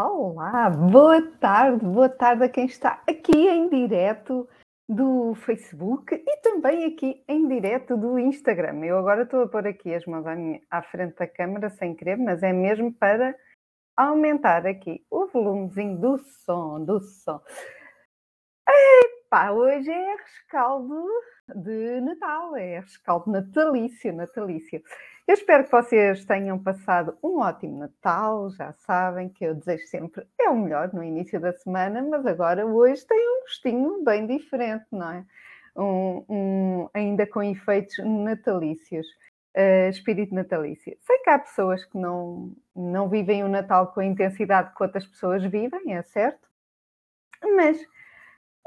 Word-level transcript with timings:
Olá, 0.00 0.70
boa 0.70 1.20
tarde, 1.40 1.84
boa 1.84 2.08
tarde 2.08 2.44
a 2.44 2.48
quem 2.48 2.66
está 2.66 3.02
aqui 3.04 3.36
em 3.36 3.68
direto 3.68 4.48
do 4.88 5.34
Facebook 5.34 6.14
e 6.14 6.36
também 6.36 6.84
aqui 6.84 7.24
em 7.26 7.48
direto 7.48 7.96
do 7.96 8.16
Instagram. 8.16 8.84
Eu 8.84 8.96
agora 8.96 9.22
estou 9.22 9.42
a 9.42 9.48
pôr 9.48 9.66
aqui 9.66 9.92
as 9.92 10.06
mãos 10.06 10.24
à, 10.70 10.82
frente 10.82 11.16
da 11.16 11.26
câmera 11.26 11.68
sem 11.70 11.96
querer, 11.96 12.16
mas 12.16 12.44
é 12.44 12.52
mesmo 12.52 12.94
para 12.94 13.34
aumentar 13.96 14.64
aqui 14.68 15.04
o 15.10 15.26
volumezinho 15.26 15.98
do 15.98 16.16
som, 16.16 16.84
do 16.84 17.00
som. 17.00 17.40
Epá, 18.68 19.50
hoje 19.50 19.90
é 19.90 20.14
rescaldo 20.14 21.08
de 21.56 22.00
Natal, 22.02 22.54
é 22.54 22.78
rescaldo 22.78 23.32
natalício, 23.32 24.12
natalício. 24.12 24.80
Eu 25.28 25.34
espero 25.34 25.62
que 25.64 25.70
vocês 25.70 26.24
tenham 26.24 26.58
passado 26.58 27.18
um 27.22 27.40
ótimo 27.40 27.80
Natal. 27.80 28.48
Já 28.48 28.72
sabem 28.72 29.28
que 29.28 29.44
eu 29.44 29.54
desejo 29.54 29.86
sempre 29.86 30.26
é 30.40 30.48
o 30.48 30.56
melhor 30.56 30.90
no 30.94 31.04
início 31.04 31.38
da 31.38 31.52
semana, 31.52 32.00
mas 32.00 32.24
agora 32.24 32.64
hoje 32.64 33.06
tem 33.06 33.18
um 33.18 33.40
gostinho 33.42 34.02
bem 34.02 34.26
diferente, 34.26 34.86
não 34.90 35.12
é? 35.12 35.26
Um, 35.76 36.24
um, 36.30 36.88
ainda 36.94 37.26
com 37.26 37.42
efeitos 37.42 37.98
natalícios, 37.98 39.06
uh, 39.54 39.90
espírito 39.90 40.34
natalício. 40.34 40.96
Sei 41.02 41.18
que 41.18 41.28
há 41.28 41.38
pessoas 41.38 41.84
que 41.84 41.98
não, 41.98 42.56
não 42.74 43.10
vivem 43.10 43.44
o 43.44 43.48
Natal 43.48 43.88
com 43.88 44.00
a 44.00 44.06
intensidade 44.06 44.74
que 44.74 44.82
outras 44.82 45.06
pessoas 45.06 45.44
vivem, 45.44 45.94
é 45.94 46.02
certo, 46.04 46.48
mas 47.54 47.78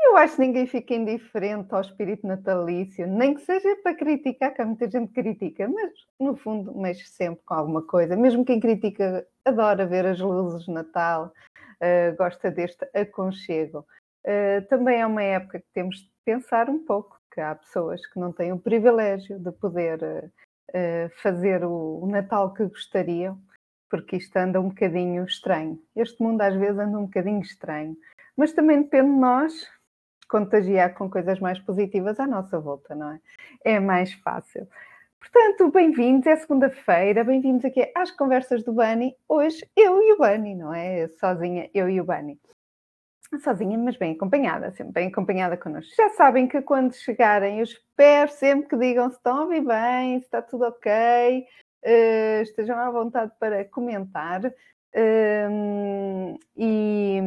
eu 0.04 0.18
acho 0.18 0.36
que 0.36 0.42
ninguém 0.42 0.66
fica 0.66 0.94
indiferente 0.94 1.74
ao 1.74 1.82
espírito 1.82 2.26
natalício, 2.26 3.06
nem 3.08 3.34
que 3.34 3.42
seja 3.42 3.76
para 3.84 3.96
criticar, 3.96 4.54
que 4.54 4.62
há 4.62 4.66
muita 4.66 4.90
gente 4.90 5.08
que 5.14 5.22
critica, 5.22 5.68
mas 5.68 5.92
no 6.20 6.36
fundo 6.36 6.78
mexe 6.78 7.06
sempre 7.08 7.42
com 7.46 7.54
alguma 7.54 7.82
coisa. 7.82 8.16
Mesmo 8.16 8.44
quem 8.46 8.60
critica 8.60 9.26
adora 9.46 9.86
ver 9.86 10.06
as 10.06 10.20
luzes 10.20 10.66
de 10.66 10.72
Natal, 10.72 11.32
uh, 11.82 12.16
gosta 12.18 12.52
deste 12.52 12.88
aconchego. 12.94 13.86
Uh, 14.26 14.66
também 14.70 15.02
é 15.02 15.06
uma 15.06 15.24
época 15.24 15.60
que 15.60 15.68
temos 15.74 15.98
de 15.98 16.12
pensar 16.26 16.70
um 16.70 16.84
pouco, 16.86 17.20
que 17.34 17.40
há 17.40 17.56
pessoas 17.56 18.06
que 18.08 18.20
não 18.20 18.32
têm 18.32 18.52
o 18.52 18.60
privilégio 18.60 19.40
de 19.40 19.52
poder 19.52 20.02
uh, 20.04 21.10
fazer 21.22 21.64
o, 21.64 22.00
o 22.04 22.08
Natal 22.08 22.54
que 22.54 22.66
gostariam, 22.66 23.40
porque 23.90 24.18
isto 24.18 24.36
anda 24.38 24.60
um 24.60 24.70
bocadinho 24.70 25.24
estranho. 25.26 25.82
Este 25.96 26.22
mundo 26.22 26.42
às 26.42 26.56
vezes 26.56 26.80
anda 26.80 26.98
um 26.98 27.06
bocadinho 27.06 27.42
estranho. 27.42 27.96
Mas 28.38 28.54
também 28.54 28.82
depende 28.82 29.12
de 29.12 29.18
nós 29.18 29.70
contagiar 30.32 30.94
com 30.94 31.10
coisas 31.10 31.42
mais 31.42 31.60
positivas 31.60 32.18
à 32.18 32.26
nossa 32.26 32.58
volta, 32.58 32.96
não 32.96 33.12
é? 33.12 33.20
É 33.66 33.80
mais 33.82 34.14
fácil. 34.14 34.66
Portanto, 35.20 35.70
bem-vindos, 35.70 36.26
é 36.26 36.38
segunda-feira, 36.38 37.22
bem-vindos 37.26 37.66
aqui 37.66 37.92
às 37.94 38.12
conversas 38.12 38.64
do 38.64 38.72
Bani. 38.72 39.14
Hoje 39.28 39.70
eu 39.76 40.02
e 40.02 40.14
o 40.14 40.18
Bani, 40.18 40.56
não 40.56 40.74
é? 40.74 41.10
Sozinha, 41.20 41.70
eu 41.74 41.90
e 41.90 42.00
o 42.00 42.06
Bani. 42.06 42.40
Sozinha, 43.44 43.78
mas 43.78 43.98
bem 43.98 44.14
acompanhada, 44.14 44.72
sempre 44.72 44.94
bem 44.94 45.08
acompanhada 45.10 45.58
connosco. 45.58 45.94
Já 45.98 46.08
sabem 46.12 46.48
que 46.48 46.62
quando 46.62 46.94
chegarem, 46.94 47.58
eu 47.58 47.64
espero 47.64 48.32
sempre 48.32 48.70
que 48.70 48.78
digam 48.78 49.10
se 49.10 49.18
estão 49.18 49.38
a 49.38 49.42
ouvir 49.42 49.66
bem, 49.66 50.20
se 50.20 50.26
está 50.26 50.42
tudo 50.42 50.64
ok, 50.64 51.46
uh, 51.84 52.42
estejam 52.42 52.80
à 52.80 52.90
vontade 52.90 53.34
para 53.38 53.66
comentar. 53.66 54.46
Uh, 54.46 56.38
e, 56.56 57.20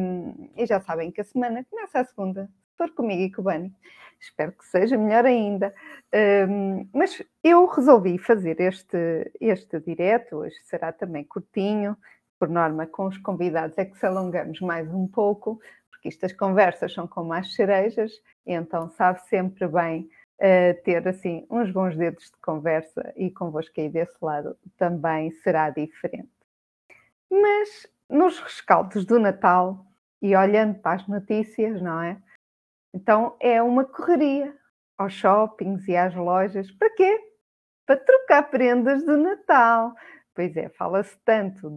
e, 0.55 0.65
já 0.65 0.79
sabem 0.79 1.11
que 1.11 1.21
a 1.21 1.23
semana 1.23 1.65
começa 1.69 1.99
a 1.99 2.05
segunda, 2.05 2.47
for 2.77 2.91
comigo 2.91 3.21
e 3.23 3.31
com 3.31 3.41
o 3.41 3.45
Bani. 3.45 3.73
Espero 4.19 4.51
que 4.51 4.65
seja 4.65 4.97
melhor 4.97 5.25
ainda. 5.25 5.73
Um, 6.49 6.87
mas 6.93 7.21
eu 7.43 7.65
resolvi 7.65 8.17
fazer 8.17 8.59
este, 8.59 9.31
este 9.39 9.79
direto, 9.79 10.37
hoje 10.37 10.55
será 10.63 10.91
também 10.91 11.23
curtinho, 11.23 11.97
por 12.39 12.49
norma 12.49 12.85
com 12.85 13.07
os 13.07 13.17
convidados 13.17 13.77
é 13.77 13.85
que 13.85 13.97
se 13.97 14.05
alongamos 14.05 14.59
mais 14.61 14.91
um 14.93 15.07
pouco, 15.07 15.59
porque 15.89 16.09
estas 16.09 16.33
conversas 16.33 16.93
são 16.93 17.07
como 17.07 17.33
as 17.33 17.53
cerejas, 17.53 18.11
então 18.45 18.89
sabe 18.89 19.21
sempre 19.27 19.67
bem 19.67 20.09
uh, 20.39 20.83
ter 20.83 21.07
assim 21.07 21.45
uns 21.49 21.71
bons 21.71 21.95
dedos 21.95 22.25
de 22.25 22.37
conversa 22.41 23.13
e 23.15 23.31
convosco 23.31 23.79
aí 23.79 23.89
desse 23.89 24.17
lado 24.21 24.57
também 24.77 25.31
será 25.31 25.69
diferente. 25.69 26.29
Mas 27.29 27.87
nos 28.09 28.39
rescaldos 28.39 29.05
do 29.05 29.19
Natal, 29.19 29.85
e 30.21 30.35
olhando 30.35 30.79
para 30.79 30.95
as 30.95 31.07
notícias, 31.07 31.81
não 31.81 32.01
é? 32.01 32.17
Então 32.95 33.35
é 33.41 33.61
uma 33.61 33.83
correria 33.83 34.55
aos 34.97 35.11
shoppings 35.11 35.85
e 35.85 35.97
às 35.97 36.15
lojas. 36.15 36.71
Para 36.71 36.89
quê? 36.91 37.19
Para 37.85 37.97
trocar 37.97 38.43
prendas 38.43 39.03
de 39.03 39.17
Natal. 39.17 39.93
Pois 40.33 40.55
é, 40.55 40.69
fala-se 40.69 41.17
tanto 41.25 41.69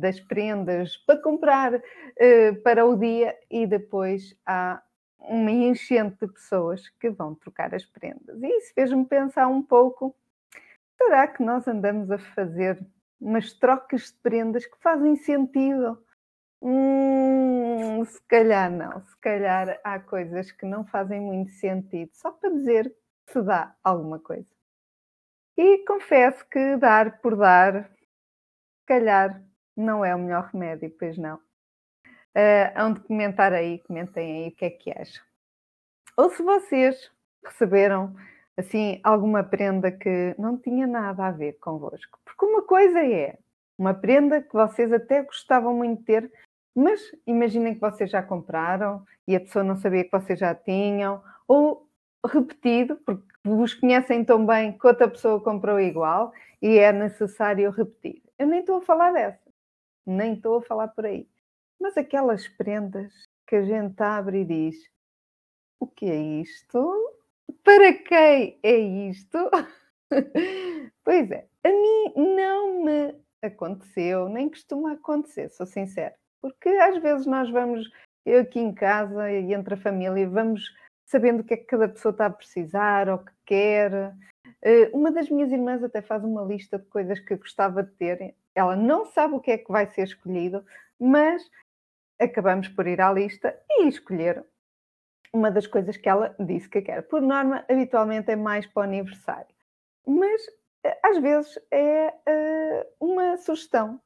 das 0.00 0.18
prendas 0.20 0.96
para 1.06 1.22
comprar 1.22 1.74
uh, 1.74 2.62
para 2.64 2.84
o 2.84 2.96
dia 2.96 3.34
e 3.48 3.64
depois 3.64 4.36
há 4.44 4.82
uma 5.20 5.50
enchente 5.50 6.16
de 6.20 6.32
pessoas 6.32 6.88
que 7.00 7.10
vão 7.10 7.34
trocar 7.36 7.72
as 7.72 7.84
prendas. 7.84 8.42
E 8.42 8.46
isso 8.46 8.74
fez-me 8.74 9.04
pensar 9.04 9.46
um 9.46 9.62
pouco: 9.62 10.16
será 10.96 11.28
que 11.28 11.44
nós 11.44 11.66
andamos 11.68 12.10
a 12.10 12.18
fazer 12.18 12.84
umas 13.20 13.52
trocas 13.52 14.10
de 14.10 14.18
prendas 14.20 14.66
que 14.66 14.78
fazem 14.80 15.14
sentido? 15.14 15.98
Hum, 16.62 18.04
se 18.04 18.20
calhar 18.28 18.70
não, 18.70 19.02
se 19.04 19.16
calhar 19.18 19.80
há 19.82 19.98
coisas 19.98 20.52
que 20.52 20.66
não 20.66 20.84
fazem 20.86 21.20
muito 21.20 21.50
sentido, 21.52 22.10
só 22.12 22.30
para 22.32 22.50
dizer 22.50 22.94
que 23.26 23.32
se 23.32 23.42
dá 23.42 23.74
alguma 23.82 24.18
coisa. 24.18 24.48
E 25.56 25.84
confesso 25.86 26.46
que 26.48 26.76
dar 26.76 27.20
por 27.20 27.36
dar, 27.36 27.84
se 27.84 28.86
calhar 28.86 29.42
não 29.76 30.04
é 30.04 30.14
o 30.14 30.18
melhor 30.18 30.50
remédio, 30.52 30.90
pois 30.98 31.16
não. 31.16 31.36
Uh, 32.36 32.70
hão 32.76 32.92
de 32.94 33.00
comentar 33.00 33.52
aí, 33.52 33.78
comentem 33.80 34.44
aí 34.44 34.48
o 34.48 34.56
que 34.56 34.64
é 34.64 34.70
que 34.70 34.90
acham. 34.90 35.24
Ou 36.16 36.30
se 36.30 36.42
vocês 36.42 37.10
receberam 37.44 38.14
assim 38.56 39.00
alguma 39.02 39.42
prenda 39.42 39.90
que 39.90 40.34
não 40.38 40.56
tinha 40.58 40.86
nada 40.86 41.26
a 41.26 41.30
ver 41.32 41.54
convosco. 41.54 42.18
Porque 42.24 42.44
uma 42.44 42.62
coisa 42.62 43.00
é 43.04 43.38
uma 43.78 43.94
prenda 43.94 44.42
que 44.42 44.52
vocês 44.52 44.92
até 44.92 45.22
gostavam 45.22 45.74
muito 45.74 46.00
de 46.00 46.04
ter, 46.04 46.32
mas 46.74 47.00
imaginem 47.26 47.74
que 47.74 47.80
vocês 47.80 48.10
já 48.10 48.22
compraram 48.22 49.04
e 49.26 49.34
a 49.34 49.40
pessoa 49.40 49.64
não 49.64 49.76
sabia 49.76 50.04
que 50.04 50.10
vocês 50.10 50.38
já 50.38 50.54
tinham, 50.54 51.22
ou 51.46 51.88
repetido, 52.26 52.96
porque 52.96 53.26
vos 53.44 53.74
conhecem 53.74 54.24
tão 54.24 54.44
bem 54.44 54.76
que 54.76 54.86
outra 54.86 55.08
pessoa 55.08 55.42
comprou 55.42 55.80
igual 55.80 56.32
e 56.60 56.78
é 56.78 56.92
necessário 56.92 57.70
repetir. 57.70 58.22
Eu 58.38 58.46
nem 58.46 58.60
estou 58.60 58.76
a 58.76 58.82
falar 58.82 59.12
dessa, 59.12 59.50
nem 60.06 60.34
estou 60.34 60.58
a 60.58 60.62
falar 60.62 60.88
por 60.88 61.06
aí. 61.06 61.28
Mas 61.80 61.96
aquelas 61.96 62.46
prendas 62.46 63.12
que 63.46 63.56
a 63.56 63.62
gente 63.62 64.00
abre 64.02 64.40
e 64.40 64.44
diz: 64.44 64.76
o 65.80 65.86
que 65.86 66.06
é 66.06 66.16
isto? 66.16 67.16
Para 67.64 67.92
quem 67.94 68.58
é 68.62 68.76
isto? 68.76 69.38
pois 71.04 71.30
é, 71.30 71.48
a 71.64 71.68
mim 71.68 72.34
não 72.34 72.84
me 72.84 73.14
aconteceu, 73.42 74.28
nem 74.28 74.48
costuma 74.48 74.92
acontecer, 74.92 75.48
sou 75.50 75.66
sincera. 75.66 76.14
Porque 76.40 76.68
às 76.68 77.00
vezes 77.02 77.26
nós 77.26 77.50
vamos, 77.50 77.90
eu 78.24 78.40
aqui 78.40 78.58
em 78.58 78.74
casa 78.74 79.30
e 79.30 79.52
entre 79.52 79.74
a 79.74 79.76
família, 79.76 80.28
vamos 80.28 80.74
sabendo 81.06 81.40
o 81.40 81.44
que 81.44 81.54
é 81.54 81.56
que 81.56 81.64
cada 81.64 81.88
pessoa 81.88 82.12
está 82.12 82.26
a 82.26 82.30
precisar 82.30 83.08
ou 83.08 83.18
que 83.18 83.32
quer. 83.44 84.14
Eh, 84.62 84.90
uma 84.92 85.10
das 85.10 85.28
minhas 85.28 85.50
irmãs 85.50 85.82
até 85.82 86.00
faz 86.00 86.24
uma 86.24 86.42
lista 86.42 86.78
de 86.78 86.86
coisas 86.86 87.18
que 87.18 87.36
gostava 87.36 87.82
de 87.82 87.90
ter. 87.92 88.34
Ela 88.54 88.76
não 88.76 89.04
sabe 89.06 89.34
o 89.34 89.40
que 89.40 89.50
é 89.50 89.58
que 89.58 89.70
vai 89.70 89.86
ser 89.86 90.02
escolhido, 90.02 90.64
mas 90.98 91.50
acabamos 92.20 92.68
por 92.68 92.86
ir 92.86 93.00
à 93.00 93.12
lista 93.12 93.58
e 93.68 93.88
escolher 93.88 94.44
uma 95.32 95.50
das 95.50 95.66
coisas 95.66 95.96
que 95.96 96.08
ela 96.08 96.34
disse 96.38 96.68
que 96.68 96.82
quer. 96.82 97.02
Por 97.02 97.20
norma, 97.22 97.64
habitualmente 97.68 98.30
é 98.30 98.36
mais 98.36 98.66
para 98.66 98.80
o 98.80 98.84
aniversário. 98.84 99.54
Mas 100.06 100.42
eh, 100.84 100.98
às 101.02 101.18
vezes 101.18 101.58
é 101.70 102.08
uh, 102.08 102.86
uma 103.04 103.36
sugestão 103.36 104.00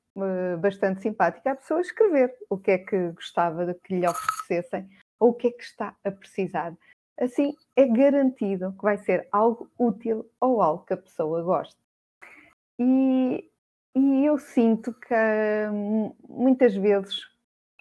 bastante 0.61 1.03
simpática 1.03 1.53
a 1.53 1.57
pessoa 1.57 1.81
escrever 1.81 2.35
o 2.49 2.57
que 2.57 2.71
é 2.71 2.79
que 2.79 3.11
gostava 3.13 3.67
de 3.67 3.75
que 3.75 3.99
lhe 3.99 4.07
oferecessem 4.07 4.89
ou 5.19 5.31
o 5.31 5.35
que 5.35 5.49
é 5.49 5.51
que 5.51 5.63
está 5.63 5.97
a 6.05 6.11
precisar. 6.11 6.77
Assim, 7.19 7.55
é 7.77 7.87
garantido 7.87 8.73
que 8.73 8.83
vai 8.83 8.99
ser 8.99 9.29
algo 9.31 9.71
útil 9.79 10.29
ou 10.41 10.61
algo 10.61 10.85
que 10.85 10.95
a 10.95 10.99
pessoa 10.99 11.43
goste. 11.43 11.77
E, 12.79 13.49
e 13.95 14.25
eu 14.25 14.39
sinto 14.39 14.93
que 14.93 15.15
hum, 15.73 16.13
muitas 16.29 16.75
vezes 16.75 17.21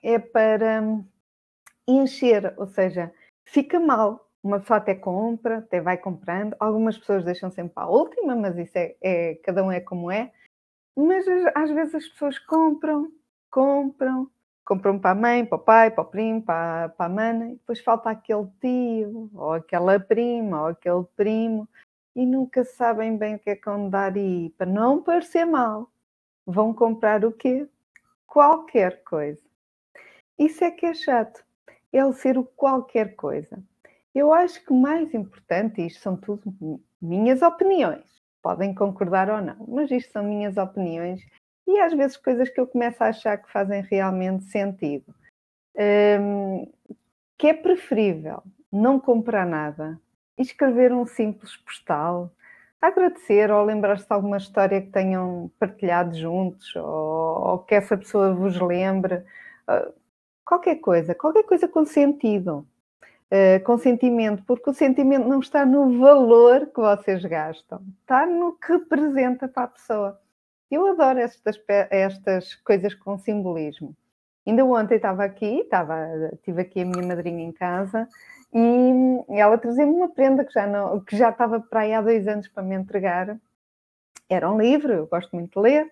é 0.03 0.19
para 0.19 0.83
encher, 1.87 2.53
ou 2.57 2.67
seja, 2.67 3.11
fica 3.45 3.79
mal. 3.79 4.29
Uma 4.43 4.59
pessoa 4.59 4.77
até 4.77 4.93
compra, 4.93 5.59
até 5.59 5.81
vai 5.81 5.97
comprando. 5.97 6.55
Algumas 6.59 6.97
pessoas 6.97 7.23
deixam 7.23 7.49
sempre 7.49 7.73
para 7.73 7.83
a 7.83 7.89
última, 7.89 8.35
mas 8.35 8.57
isso 8.57 8.77
é, 8.77 8.95
é 9.01 9.35
cada 9.35 9.63
um 9.63 9.71
é 9.71 9.79
como 9.79 10.11
é. 10.11 10.31
Mas 10.95 11.25
às 11.55 11.71
vezes 11.71 11.95
as 11.95 12.07
pessoas 12.07 12.37
compram, 12.39 13.11
compram, 13.49 14.29
compram 14.65 14.99
para 14.99 15.11
a 15.11 15.15
mãe, 15.15 15.45
para 15.45 15.55
o 15.55 15.59
pai, 15.59 15.91
para 15.91 16.03
o 16.03 16.05
primo, 16.05 16.41
para, 16.41 16.89
para 16.89 17.05
a 17.05 17.09
mana, 17.09 17.47
e 17.47 17.53
depois 17.53 17.79
falta 17.79 18.09
aquele 18.09 18.47
tio, 18.61 19.29
ou 19.33 19.53
aquela 19.53 19.99
prima, 19.99 20.61
ou 20.61 20.67
aquele 20.67 21.03
primo, 21.15 21.67
e 22.15 22.25
nunca 22.25 22.63
sabem 22.63 23.17
bem 23.17 23.35
o 23.35 23.39
que 23.39 23.49
é 23.49 23.55
que 23.55 23.65
vão 23.65 23.89
dar 23.89 24.15
e 24.15 24.53
para 24.57 24.67
não 24.67 25.01
parecer 25.01 25.45
mal, 25.45 25.91
vão 26.45 26.73
comprar 26.73 27.25
o 27.25 27.31
quê? 27.31 27.67
Qualquer 28.27 29.03
coisa. 29.03 29.41
isso 30.37 30.63
é 30.63 30.71
que 30.71 30.85
é 30.85 30.93
chato. 30.93 31.43
É 31.91 32.03
o 32.05 32.13
ser 32.13 32.37
o 32.37 32.43
qualquer 32.43 33.15
coisa. 33.15 33.63
Eu 34.15 34.33
acho 34.33 34.63
que 34.65 34.73
mais 34.73 35.13
importante, 35.13 35.85
isto 35.85 36.01
são 36.01 36.15
tudo 36.17 36.43
minhas 37.01 37.41
opiniões, 37.41 38.22
podem 38.43 38.75
concordar 38.75 39.29
ou 39.29 39.41
não, 39.41 39.55
mas 39.67 39.89
isto 39.89 40.11
são 40.11 40.23
minhas 40.23 40.57
opiniões 40.57 41.25
e 41.65 41.79
às 41.79 41.93
vezes 41.93 42.17
coisas 42.17 42.49
que 42.49 42.59
eu 42.59 42.67
começo 42.67 43.01
a 43.01 43.07
achar 43.07 43.37
que 43.37 43.51
fazem 43.51 43.81
realmente 43.81 44.43
sentido. 44.43 45.15
Um, 45.75 46.71
que 47.37 47.47
é 47.47 47.53
preferível 47.53 48.43
não 48.71 48.99
comprar 48.99 49.45
nada 49.45 49.99
e 50.37 50.41
escrever 50.41 50.91
um 50.93 51.05
simples 51.05 51.55
postal, 51.57 52.31
agradecer 52.81 53.49
ou 53.49 53.63
lembrar-se 53.63 54.05
de 54.05 54.13
alguma 54.13 54.37
história 54.37 54.81
que 54.81 54.91
tenham 54.91 55.49
partilhado 55.57 56.15
juntos 56.15 56.75
ou, 56.75 56.83
ou 56.83 57.59
que 57.59 57.73
essa 57.73 57.97
pessoa 57.97 58.33
vos 58.33 58.59
lembre. 58.59 59.23
Uh, 59.67 59.93
qualquer 60.45 60.75
coisa, 60.75 61.15
qualquer 61.15 61.43
coisa 61.43 61.67
com 61.67 61.85
sentido. 61.85 62.67
Uh, 63.33 63.63
com 63.63 63.79
sentimento, 63.79 64.43
porque 64.45 64.69
o 64.69 64.73
sentimento 64.75 65.27
não 65.27 65.39
está 65.39 65.65
no 65.65 65.97
valor 65.97 66.67
que 66.67 66.79
vocês 66.79 67.25
gastam, 67.25 67.81
está 68.01 68.27
no 68.27 68.53
que 68.53 68.73
representa 68.73 69.47
para 69.47 69.63
a 69.63 69.67
pessoa. 69.69 70.21
Eu 70.69 70.85
adoro 70.85 71.17
estas, 71.17 71.59
estas 71.89 72.53
coisas 72.55 72.93
com 72.93 73.17
simbolismo. 73.17 73.95
Ainda 74.45 74.63
ontem 74.65 74.95
estava 74.97 75.23
aqui, 75.23 75.61
estava, 75.61 75.95
tive 76.43 76.61
aqui 76.61 76.81
a 76.81 76.85
minha 76.85 77.07
madrinha 77.07 77.43
em 77.43 77.51
casa 77.51 78.07
e 78.53 79.23
ela 79.29 79.57
trazia-me 79.57 79.93
uma 79.93 80.09
prenda 80.09 80.43
que 80.43 80.53
já, 80.53 80.67
não, 80.67 80.99
que 80.99 81.17
já 81.17 81.29
estava 81.29 81.59
para 81.59 81.81
aí 81.81 81.93
há 81.93 82.01
dois 82.01 82.27
anos 82.27 82.47
para 82.47 82.61
me 82.61 82.75
entregar. 82.75 83.37
Era 84.29 84.51
um 84.51 84.59
livro, 84.59 84.93
eu 84.93 85.07
gosto 85.07 85.35
muito 85.35 85.59
de 85.59 85.59
ler. 85.59 85.91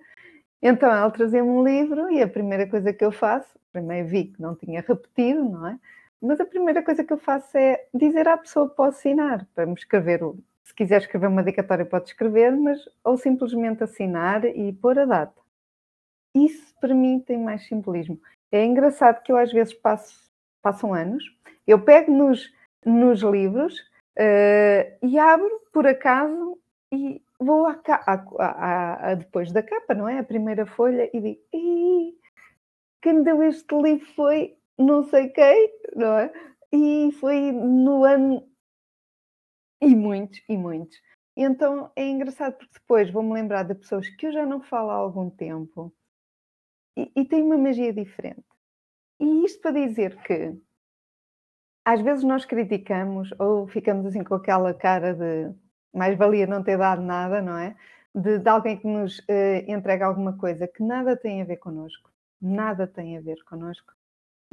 Então 0.62 0.92
ela 0.92 1.10
trazia-me 1.10 1.50
um 1.50 1.64
livro 1.64 2.12
e 2.12 2.22
a 2.22 2.28
primeira 2.28 2.68
coisa 2.68 2.94
que 2.94 3.04
eu 3.04 3.12
faço, 3.12 3.50
primeiro 3.72 4.08
vi 4.08 4.26
que 4.26 4.42
não 4.42 4.56
tinha 4.56 4.82
repetido, 4.82 5.44
não 5.44 5.68
é? 5.68 5.80
Mas 6.22 6.40
a 6.40 6.46
primeira 6.46 6.84
coisa 6.84 7.04
que 7.04 7.12
eu 7.12 7.18
faço 7.18 7.58
é 7.58 7.86
dizer 7.94 8.28
à 8.28 8.38
pessoa 8.38 8.70
para 8.70 8.90
assinar, 8.90 9.48
para 9.56 9.66
me 9.66 9.74
escrever 9.74 10.22
se 10.64 10.76
quiser 10.76 11.02
escrever 11.02 11.28
uma 11.28 11.44
dedicatória, 11.44 11.86
pode 11.86 12.10
escrever, 12.10 12.56
mas 12.56 12.80
ou 13.04 13.18
simplesmente 13.18 13.84
assinar 13.84 14.46
e 14.46 14.72
pôr 14.72 14.98
a 14.98 15.06
data. 15.06 15.42
Isso 16.34 16.74
para 16.80 16.94
mim 16.94 17.20
tem 17.20 17.38
mais 17.38 17.66
simbolismo. 17.68 18.20
É 18.52 18.64
engraçado 18.64 19.22
que 19.22 19.32
eu 19.32 19.38
às 19.38 19.52
vezes 19.52 19.74
passo, 19.74 20.32
passam 20.62 20.94
anos, 20.94 21.24
eu 21.68 21.84
pego 21.84 22.12
nos, 22.12 22.54
nos 22.86 23.22
livros 23.22 23.80
uh, 24.18 24.98
e 25.06 25.20
abro 25.20 25.62
por 25.74 25.86
acaso 25.86 26.58
e 26.94 27.22
vou 27.38 27.68
à, 27.68 29.16
depois 29.16 29.52
da 29.52 29.62
capa, 29.62 29.94
não 29.94 30.08
é? 30.08 30.20
A 30.20 30.24
primeira 30.24 30.66
folha 30.66 31.10
e 31.14 31.20
digo, 31.20 31.42
quem 33.02 33.24
deu 33.24 33.44
este 33.44 33.76
livro 33.76 34.06
foi 34.14 34.56
não 34.82 35.04
sei 35.04 35.30
quem, 35.30 35.72
não 35.96 36.18
é? 36.18 36.32
E 36.72 37.12
foi 37.20 37.52
no 37.52 38.04
ano 38.04 38.48
e 39.82 39.96
muitos, 39.96 40.42
e 40.48 40.58
muitos. 40.58 40.98
Então 41.36 41.92
é 41.96 42.08
engraçado 42.08 42.58
porque 42.58 42.74
depois 42.74 43.10
vou-me 43.10 43.34
lembrar 43.34 43.64
de 43.64 43.76
pessoas 43.76 44.08
que 44.10 44.28
eu 44.28 44.32
já 44.32 44.46
não 44.46 44.62
falo 44.62 44.92
há 44.92 44.96
algum 44.96 45.30
tempo 45.30 45.94
e, 46.96 47.12
e 47.16 47.26
tem 47.26 47.42
uma 47.44 47.58
magia 47.58 47.94
diferente. 47.94 48.46
E 49.20 49.46
isto 49.46 49.62
para 49.62 49.72
dizer 49.72 50.18
que 50.24 50.56
às 51.86 52.02
vezes 52.02 52.24
nós 52.24 52.46
criticamos 52.46 53.32
ou 53.40 53.68
ficamos 53.68 54.06
assim 54.06 54.24
com 54.24 54.36
aquela 54.36 54.74
cara 54.74 55.14
de 55.14 55.54
mais 55.94 56.18
valia 56.18 56.48
não 56.48 56.64
ter 56.64 56.78
dado 56.78 57.02
nada, 57.02 57.42
não 57.42 57.58
é? 57.58 57.76
De, 58.14 58.40
de 58.40 58.50
alguém 58.50 58.78
que 58.78 58.88
nos 58.88 59.20
uh, 59.20 59.24
entrega 59.68 60.06
alguma 60.06 60.38
coisa 60.38 60.68
que 60.68 60.84
nada 60.84 61.16
tem 61.18 61.42
a 61.42 61.46
ver 61.46 61.58
connosco, 61.58 62.12
nada 62.42 62.88
tem 62.88 63.18
a 63.18 63.22
ver 63.22 63.44
connosco. 63.44 63.94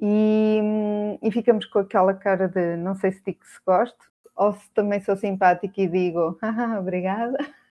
E, 0.01 0.61
hum, 0.63 1.19
e 1.23 1.31
ficamos 1.33 1.67
com 1.67 1.81
aquela 1.81 2.15
cara 2.15 2.49
de 2.49 2.77
não 2.77 2.95
sei 2.95 3.13
se 3.13 3.23
digo 3.25 3.45
se 3.45 3.59
gosto, 3.67 3.99
ou 4.37 4.53
se 4.53 4.71
também 4.71 5.01
sou 5.01 5.17
simpática 5.17 5.81
e 5.81 5.89
digo 5.89 6.39
ah, 6.43 6.79
obrigada. 6.79 7.37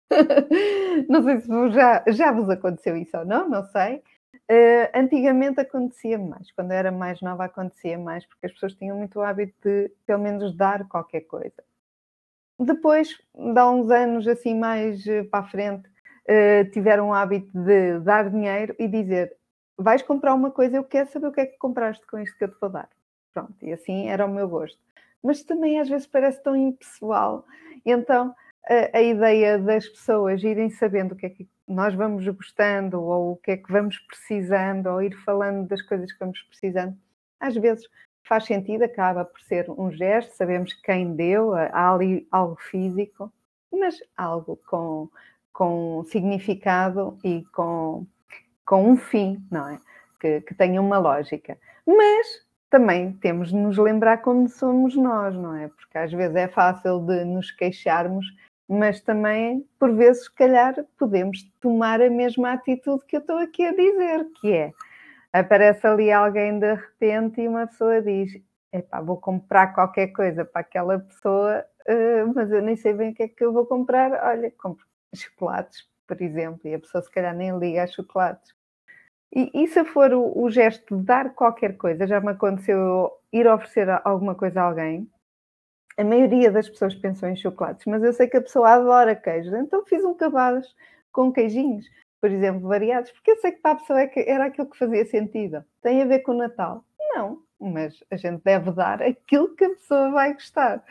não 1.10 1.24
sei 1.24 1.40
se 1.40 1.48
já, 1.72 2.04
já 2.08 2.32
vos 2.32 2.50
aconteceu 2.50 2.98
isso 2.98 3.18
ou 3.18 3.26
não, 3.26 3.48
não 3.50 3.64
sei. 3.66 4.04
Uh, 4.52 4.90
antigamente 4.96 5.60
acontecia 5.60 6.18
mais, 6.18 6.52
quando 6.52 6.72
eu 6.72 6.78
era 6.78 6.92
mais 6.92 7.22
nova 7.22 7.46
acontecia 7.46 8.00
mais, 8.00 8.26
porque 8.26 8.48
as 8.48 8.52
pessoas 8.54 8.74
tinham 8.74 8.98
muito 8.98 9.20
o 9.20 9.22
hábito 9.22 9.54
de, 9.64 9.92
pelo 10.08 10.24
menos, 10.24 10.56
dar 10.58 10.88
qualquer 10.88 11.22
coisa. 11.22 11.64
Depois, 12.60 13.16
dá 13.54 13.70
uns 13.70 13.92
anos 13.92 14.28
assim 14.28 14.56
mais 14.58 15.06
uh, 15.06 15.24
para 15.30 15.46
a 15.46 15.48
frente, 15.48 15.88
uh, 15.88 16.70
tiveram 16.72 17.10
o 17.10 17.14
hábito 17.14 17.50
de 17.54 18.00
dar 18.00 18.30
dinheiro 18.30 18.76
e 18.80 18.88
dizer: 18.88 19.36
vais 19.80 20.02
comprar 20.02 20.34
uma 20.36 20.52
coisa, 20.52 20.78
eu 20.78 20.84
quero 20.84 21.10
saber 21.10 21.28
o 21.28 21.32
que 21.32 21.42
é 21.42 21.46
que 21.46 21.58
compraste 21.58 22.06
com 22.06 22.20
isto 22.20 22.38
que 22.38 22.44
eu 22.44 22.52
te 22.52 22.60
vou 22.60 22.70
dar. 22.70 22.90
Pronto, 23.34 23.56
e 23.62 23.72
assim 23.72 24.10
era 24.10 24.26
o 24.26 24.30
meu 24.34 24.48
gosto 24.48 24.80
mas 25.24 25.44
também 25.44 25.80
às 25.80 25.90
vezes 25.90 26.08
parece 26.08 26.42
tão 26.42 26.56
impessoal. 26.56 27.46
Então, 27.86 28.34
a, 28.68 28.98
a, 28.98 29.02
ideia 29.02 29.58
das 29.60 29.88
pessoas 29.88 30.44
irem 30.44 30.70
sabendo 30.70 31.14
o 31.14 31.16
que 31.16 31.26
é 31.26 31.30
que 31.30 31.48
nós 31.68 31.94
vamos 31.94 32.28
gostando 32.28 33.02
ou 33.02 33.34
o 33.34 33.38
que 33.38 33.52
é 33.52 33.58
que 33.58 33.72
vamos 33.72 33.98
precisando, 34.00 34.88
ou 34.88 35.02
ir 35.02 35.16
falando 35.24 35.68
das 35.68 35.82
coisas 35.82 36.12
que 36.12 36.20
vamos 36.20 36.42
precisando, 36.44 36.98
às 37.40 37.56
vezes 37.56 37.88
faz 38.24 38.46
sentido, 38.46 38.84
acaba 38.84 39.26
por 39.26 39.40
ser 39.42 39.70
um 39.72 39.92
gesto, 39.92 40.36
sabemos 40.36 40.74
quem 40.74 41.16
deu, 41.16 41.54
há 41.54 41.94
ali 41.94 42.28
algo 42.32 42.58
físico, 42.58 43.32
mas 43.72 44.00
algo 44.16 44.60
com, 44.68 45.10
com 45.54 46.04
significado 46.06 47.18
e 47.24 47.44
com, 47.54 48.06
com 48.70 48.88
um 48.88 48.96
fim, 48.96 49.44
não 49.50 49.68
é? 49.68 49.80
Que, 50.20 50.42
que 50.42 50.54
tenha 50.54 50.80
uma 50.80 51.00
lógica. 51.00 51.58
Mas 51.88 52.46
também 52.70 53.14
temos 53.14 53.50
de 53.50 53.56
nos 53.56 53.80
lembrar 53.80 54.18
como 54.18 54.48
somos 54.48 54.96
nós, 54.96 55.34
não 55.34 55.56
é? 55.56 55.70
Porque 55.70 55.98
às 55.98 56.12
vezes 56.12 56.36
é 56.36 56.48
fácil 56.48 57.00
de 57.00 57.26
nos 57.26 57.50
queixarmos, 57.50 58.28
mas 58.70 59.02
também, 59.02 59.68
por 59.80 59.92
vezes, 59.96 60.26
se 60.26 60.36
calhar, 60.36 60.76
podemos 61.00 61.42
tomar 61.60 62.00
a 62.00 62.12
mesma 62.12 62.52
atitude 62.52 63.04
que 63.08 63.16
eu 63.16 63.22
estou 63.22 63.40
aqui 63.40 63.66
a 63.66 63.76
dizer, 63.76 64.28
que 64.40 64.54
é 64.54 64.72
aparece 65.34 65.88
ali 65.88 66.12
alguém 66.12 66.60
de 66.60 66.76
repente 66.76 67.42
e 67.42 67.48
uma 67.48 67.66
pessoa 67.66 68.00
diz: 68.04 68.40
Epá, 68.72 69.02
vou 69.02 69.18
comprar 69.18 69.74
qualquer 69.74 70.10
coisa 70.10 70.46
para 70.46 70.62
aquela 70.62 71.00
pessoa, 71.00 71.66
eh, 71.88 72.24
mas 72.36 72.52
eu 72.52 72.62
nem 72.62 72.76
sei 72.76 72.94
bem 72.94 73.10
o 73.10 73.16
que 73.16 73.24
é 73.24 73.28
que 73.28 73.44
eu 73.44 73.52
vou 73.52 73.66
comprar. 73.66 74.12
Olha, 74.28 74.52
compro 74.52 74.86
chocolates, 75.16 75.90
por 76.08 76.22
exemplo, 76.22 76.70
e 76.70 76.76
a 76.76 76.80
pessoa 76.80 77.02
se 77.02 77.10
calhar 77.10 77.36
nem 77.36 77.58
liga 77.58 77.84
a 77.84 77.88
chocolates. 77.88 78.59
E, 79.34 79.64
e 79.64 79.68
se 79.68 79.84
for 79.86 80.12
o, 80.14 80.44
o, 80.44 80.50
gesto 80.50 80.98
de 80.98 81.04
dar 81.04 81.34
qualquer 81.36 81.78
coisa, 81.78 82.08
já 82.08 82.20
me 82.20 82.32
aconteceu 82.32 83.12
ir 83.32 83.48
oferecer 83.48 83.88
alguma 84.04 84.34
coisa 84.34 84.62
a 84.62 84.66
alguém, 84.66 85.08
a 85.98 86.04
maioria 86.04 86.52
das 86.52 86.68
pessoas 86.68 86.96
pensam 86.96 87.30
em 87.30 87.36
chocolates, 87.36 87.86
mas 87.86 88.04
eu 88.04 88.14
sei 88.14 88.28
que 88.28 88.38
a 88.38 88.42
pessoa 88.42 88.70
adora 88.72 89.16
queijos, 89.16 89.54
então 89.54 89.86
fiz 89.86 90.04
um 90.04 90.16
cavadas 90.16 90.74
com 91.12 91.32
queijinhos, 91.32 91.86
por 92.20 92.32
exemplo, 92.32 92.68
variados, 92.68 93.12
porque 93.12 93.32
eu 93.32 93.38
sei 93.38 93.52
que 93.52 93.62
para 93.62 93.74
a 93.74 93.76
pessoa 93.76 94.02
é 94.02 94.12
era 94.30 94.46
aquilo 94.46 94.70
que 94.70 94.78
fazia 94.78 95.06
sentido. 95.06 95.64
Tem 95.82 96.02
a 96.02 96.06
ver 96.06 96.20
com 96.20 96.32
o 96.32 96.38
Natal? 96.38 96.84
Não, 97.00 97.44
mas 97.60 98.04
a 98.10 98.16
gente 98.16 98.42
deve 98.44 98.72
dar 98.72 99.02
aquilo 99.02 99.56
que 99.56 99.66
a 99.66 99.70
pessoa 99.70 100.12
vai 100.12 100.34
gostar. 100.34 100.84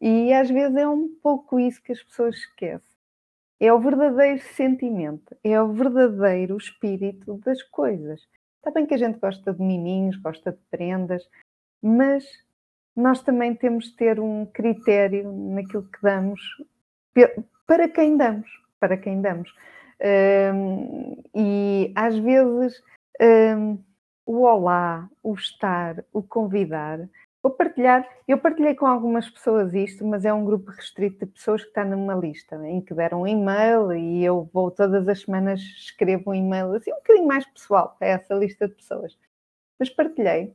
E 0.00 0.32
às 0.32 0.50
vezes 0.50 0.76
é 0.76 0.88
um 0.88 1.08
pouco 1.22 1.60
isso 1.60 1.82
que 1.82 1.92
as 1.92 2.02
pessoas 2.02 2.36
esquecem 2.36 2.93
é 3.66 3.72
o 3.72 3.80
verdadeiro 3.80 4.42
sentimento, 4.54 5.34
é 5.42 5.60
o 5.60 5.72
verdadeiro 5.72 6.56
espírito 6.56 7.38
das 7.44 7.62
coisas. 7.62 8.20
Está 8.58 8.70
bem 8.70 8.84
que 8.84 8.92
a 8.92 8.98
gente 8.98 9.18
gosta 9.18 9.54
de 9.54 9.62
miminhos, 9.62 10.16
gosta 10.16 10.52
de 10.52 10.58
prendas, 10.70 11.26
mas 11.82 12.24
nós 12.94 13.22
também 13.22 13.54
temos 13.54 13.86
de 13.86 13.96
ter 13.96 14.20
um 14.20 14.44
critério 14.46 15.32
naquilo 15.32 15.84
que 15.84 16.02
damos, 16.02 16.40
para 17.66 17.88
quem 17.88 18.18
damos, 18.18 18.48
para 18.78 18.98
quem 18.98 19.22
damos. 19.22 19.50
Um, 20.54 21.22
e 21.34 21.90
às 21.94 22.18
vezes 22.18 22.82
um, 23.56 23.78
o 24.26 24.42
olá, 24.42 25.08
o 25.22 25.34
estar, 25.34 26.04
o 26.12 26.22
convidar, 26.22 27.08
Vou 27.44 27.52
partilhar, 27.52 28.08
eu 28.26 28.38
partilhei 28.38 28.74
com 28.74 28.86
algumas 28.86 29.28
pessoas 29.28 29.74
isto, 29.74 30.02
mas 30.02 30.24
é 30.24 30.32
um 30.32 30.46
grupo 30.46 30.70
restrito 30.70 31.26
de 31.26 31.32
pessoas 31.32 31.60
que 31.62 31.68
está 31.68 31.84
numa 31.84 32.14
lista, 32.14 32.56
em 32.66 32.80
que 32.80 32.94
deram 32.94 33.20
um 33.20 33.26
e-mail 33.26 33.92
e 33.92 34.24
eu 34.24 34.48
vou 34.50 34.70
todas 34.70 35.06
as 35.06 35.20
semanas 35.20 35.60
escrevo 35.60 36.30
um 36.30 36.34
e-mail 36.34 36.72
assim 36.72 36.90
um 36.90 36.96
bocadinho 36.96 37.26
mais 37.26 37.44
pessoal 37.44 37.94
para 37.98 38.08
essa 38.08 38.32
lista 38.32 38.66
de 38.66 38.74
pessoas. 38.74 39.18
Mas 39.78 39.90
partilhei 39.90 40.54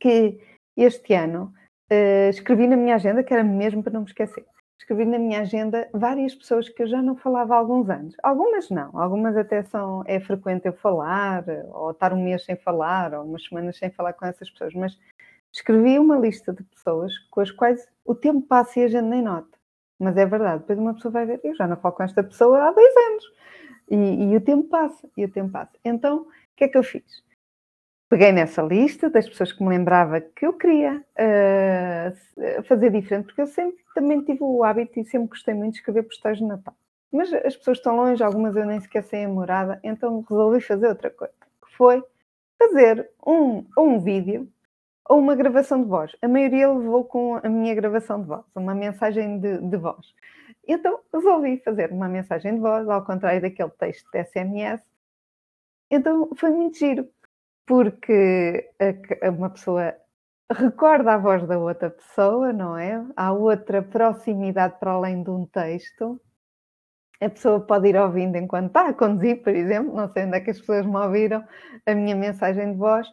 que 0.00 0.40
este 0.76 1.14
ano 1.14 1.54
uh, 1.88 2.30
escrevi 2.30 2.66
na 2.66 2.76
minha 2.76 2.96
agenda, 2.96 3.22
que 3.22 3.32
era 3.32 3.44
mesmo 3.44 3.80
para 3.80 3.92
não 3.92 4.00
me 4.00 4.08
esquecer, 4.08 4.44
escrevi 4.80 5.04
na 5.04 5.20
minha 5.20 5.42
agenda 5.42 5.88
várias 5.92 6.34
pessoas 6.34 6.68
que 6.68 6.82
eu 6.82 6.88
já 6.88 7.00
não 7.00 7.14
falava 7.14 7.54
há 7.54 7.58
alguns 7.58 7.88
anos. 7.88 8.16
Algumas 8.24 8.68
não, 8.70 8.90
algumas 9.00 9.36
até 9.36 9.62
são, 9.62 10.02
é 10.06 10.18
frequente 10.18 10.66
eu 10.66 10.72
falar, 10.72 11.44
ou 11.70 11.92
estar 11.92 12.12
um 12.12 12.24
mês 12.24 12.44
sem 12.44 12.56
falar, 12.56 13.14
ou 13.14 13.24
umas 13.24 13.44
semanas 13.44 13.78
sem 13.78 13.88
falar 13.88 14.14
com 14.14 14.26
essas 14.26 14.50
pessoas, 14.50 14.74
mas 14.74 14.98
escrevi 15.52 15.98
uma 15.98 16.18
lista 16.18 16.52
de 16.52 16.62
pessoas 16.64 17.16
com 17.30 17.40
as 17.40 17.50
quais 17.50 17.86
o 18.04 18.14
tempo 18.14 18.42
passa 18.42 18.80
e 18.80 18.84
a 18.84 18.88
gente 18.88 19.04
nem 19.04 19.22
nota. 19.22 19.58
Mas 19.98 20.16
é 20.16 20.26
verdade, 20.26 20.60
depois 20.60 20.78
uma 20.78 20.94
pessoa 20.94 21.12
vai 21.12 21.26
ver, 21.26 21.40
eu 21.44 21.54
já 21.54 21.66
não 21.66 21.76
falo 21.76 21.94
com 21.94 22.02
esta 22.02 22.22
pessoa 22.22 22.68
há 22.68 22.72
dois 22.72 22.96
anos. 22.96 23.24
E, 23.90 24.32
e 24.32 24.36
o 24.36 24.40
tempo 24.40 24.68
passa, 24.68 25.08
e 25.16 25.24
o 25.24 25.30
tempo 25.30 25.52
passa. 25.52 25.72
Então, 25.84 26.22
o 26.22 26.26
que 26.56 26.64
é 26.64 26.68
que 26.68 26.78
eu 26.78 26.82
fiz? 26.82 27.22
peguei 28.12 28.30
nessa 28.30 28.60
lista 28.60 29.08
das 29.08 29.26
pessoas 29.26 29.52
que 29.52 29.62
me 29.62 29.70
lembrava 29.70 30.20
que 30.20 30.44
eu 30.44 30.52
queria 30.52 31.02
uh, 31.16 32.62
fazer 32.64 32.90
diferente, 32.90 33.24
porque 33.24 33.40
eu 33.40 33.46
sempre 33.46 33.82
também 33.94 34.22
tive 34.22 34.40
o 34.42 34.62
hábito 34.62 35.00
e 35.00 35.04
sempre 35.06 35.28
gostei 35.28 35.54
muito 35.54 35.72
de 35.72 35.78
escrever 35.78 36.02
postais 36.02 36.36
de 36.36 36.44
Natal. 36.44 36.74
Mas 37.10 37.32
as 37.32 37.56
pessoas 37.56 37.78
estão 37.78 37.96
longe, 37.96 38.22
algumas 38.22 38.54
eu 38.54 38.66
nem 38.66 38.78
sequer 38.80 39.02
sei 39.04 39.24
a 39.24 39.28
morada, 39.30 39.80
então 39.82 40.22
resolvi 40.28 40.60
fazer 40.60 40.88
outra 40.88 41.08
coisa, 41.08 41.32
que 41.40 41.74
foi 41.74 42.04
fazer 42.58 43.08
um, 43.26 43.64
um 43.78 43.98
vídeo 43.98 44.46
ou 45.08 45.18
uma 45.18 45.34
gravação 45.34 45.82
de 45.82 45.88
voz. 45.88 46.14
A 46.22 46.28
maioria 46.28 46.70
levou 46.70 47.04
com 47.04 47.36
a 47.36 47.48
minha 47.48 47.74
gravação 47.74 48.20
de 48.20 48.28
voz, 48.28 48.44
uma 48.54 48.74
mensagem 48.74 49.38
de, 49.40 49.58
de 49.58 49.76
voz. 49.76 50.14
Então 50.66 51.00
resolvi 51.12 51.58
fazer 51.64 51.90
uma 51.90 52.08
mensagem 52.08 52.54
de 52.54 52.60
voz, 52.60 52.88
ao 52.88 53.04
contrário 53.04 53.40
daquele 53.40 53.70
texto 53.70 54.08
de 54.10 54.24
SMS. 54.24 54.82
Então 55.90 56.30
foi 56.36 56.50
muito 56.50 56.78
giro 56.78 57.08
porque 57.66 58.70
uma 59.36 59.50
pessoa 59.50 59.94
recorda 60.50 61.14
a 61.14 61.18
voz 61.18 61.46
da 61.46 61.58
outra 61.58 61.90
pessoa, 61.90 62.52
não 62.52 62.76
é? 62.76 63.04
Há 63.16 63.32
outra 63.32 63.82
proximidade 63.82 64.78
para 64.78 64.92
além 64.92 65.22
de 65.22 65.30
um 65.30 65.46
texto. 65.46 66.20
A 67.20 67.28
pessoa 67.30 67.60
pode 67.60 67.88
ir 67.88 67.96
ouvindo 67.96 68.36
enquanto 68.36 68.66
está 68.66 68.88
a 68.88 68.94
conduzir, 68.94 69.42
por 69.42 69.54
exemplo, 69.54 69.94
não 69.94 70.12
sei 70.12 70.24
onde 70.24 70.36
é 70.36 70.40
que 70.40 70.50
as 70.50 70.58
pessoas 70.58 70.84
me 70.84 70.96
ouviram 70.96 71.44
a 71.86 71.94
minha 71.94 72.16
mensagem 72.16 72.72
de 72.72 72.78
voz, 72.78 73.06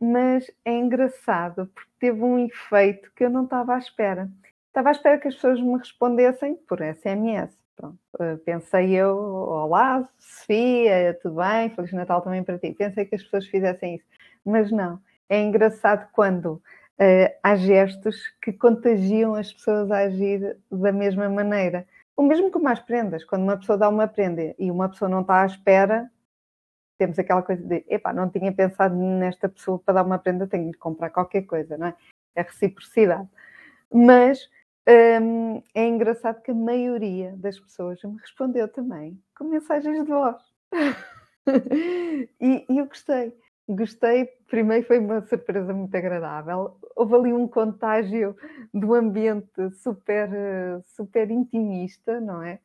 mas 0.00 0.50
é 0.64 0.72
engraçado 0.72 1.66
porque 1.74 1.90
teve 1.98 2.22
um 2.22 2.38
efeito 2.38 3.10
que 3.14 3.24
eu 3.24 3.30
não 3.30 3.44
estava 3.44 3.74
à 3.74 3.78
espera. 3.78 4.30
Estava 4.68 4.88
à 4.88 4.92
espera 4.92 5.18
que 5.18 5.28
as 5.28 5.34
pessoas 5.34 5.60
me 5.60 5.76
respondessem 5.78 6.54
por 6.68 6.80
SMS. 6.80 7.56
Pronto, 7.76 7.98
eh, 8.20 8.36
pensei 8.44 8.90
eu, 8.92 9.16
olá, 9.16 10.08
Sofia, 10.18 11.18
tudo 11.22 11.36
bem? 11.36 11.70
Feliz 11.70 11.92
Natal 11.92 12.22
também 12.22 12.42
para 12.42 12.58
ti. 12.58 12.72
Pensei 12.72 13.04
que 13.04 13.14
as 13.14 13.22
pessoas 13.22 13.46
fizessem 13.46 13.96
isso, 13.96 14.06
mas 14.44 14.70
não. 14.70 15.00
É 15.28 15.40
engraçado 15.40 16.08
quando 16.12 16.54
uh, 17.02 17.34
há 17.42 17.56
gestos 17.56 18.16
que 18.42 18.52
contagiam 18.52 19.34
as 19.34 19.52
pessoas 19.52 19.90
a 19.90 19.98
agir 19.98 20.56
da 20.70 20.92
mesma 20.92 21.28
maneira. 21.28 21.86
O 22.16 22.22
mesmo 22.22 22.50
com 22.50 22.58
mais 22.58 22.80
prendas. 22.80 23.24
Quando 23.24 23.42
uma 23.42 23.56
pessoa 23.56 23.78
dá 23.78 23.88
uma 23.88 24.06
prenda 24.06 24.54
e 24.58 24.70
uma 24.70 24.88
pessoa 24.88 25.08
não 25.08 25.22
está 25.22 25.42
à 25.42 25.46
espera, 25.46 26.10
temos 27.02 27.18
aquela 27.18 27.42
coisa 27.42 27.60
de, 27.60 27.84
epá, 27.88 28.12
não 28.12 28.30
tinha 28.30 28.52
pensado 28.52 28.94
nesta 28.94 29.48
pessoa 29.48 29.76
para 29.76 29.94
dar 29.94 30.04
uma 30.04 30.20
prenda, 30.20 30.46
tenho 30.46 30.70
de 30.70 30.78
comprar 30.78 31.10
qualquer 31.10 31.42
coisa, 31.42 31.76
não 31.76 31.88
é? 31.88 31.96
É 32.32 32.42
reciprocidade. 32.42 33.28
Mas 33.92 34.48
um, 35.20 35.60
é 35.74 35.84
engraçado 35.84 36.40
que 36.40 36.52
a 36.52 36.54
maioria 36.54 37.34
das 37.36 37.58
pessoas 37.58 38.00
me 38.04 38.16
respondeu 38.20 38.68
também 38.68 39.20
com 39.36 39.42
mensagens 39.42 40.04
de 40.04 40.12
voz. 40.12 40.40
e, 42.40 42.64
e, 42.68 42.78
eu 42.78 42.86
gostei. 42.86 43.36
Gostei, 43.68 44.26
primeiro 44.48 44.86
foi 44.86 45.00
uma 45.00 45.20
surpresa 45.22 45.74
muito 45.74 45.96
agradável. 45.96 46.76
Houve 46.94 47.14
ali 47.16 47.32
um 47.32 47.48
contágio 47.48 48.36
do 48.72 48.94
ambiente 48.94 49.70
super, 49.72 50.30
super 50.84 51.32
intimista, 51.32 52.20
não 52.20 52.40
é? 52.44 52.60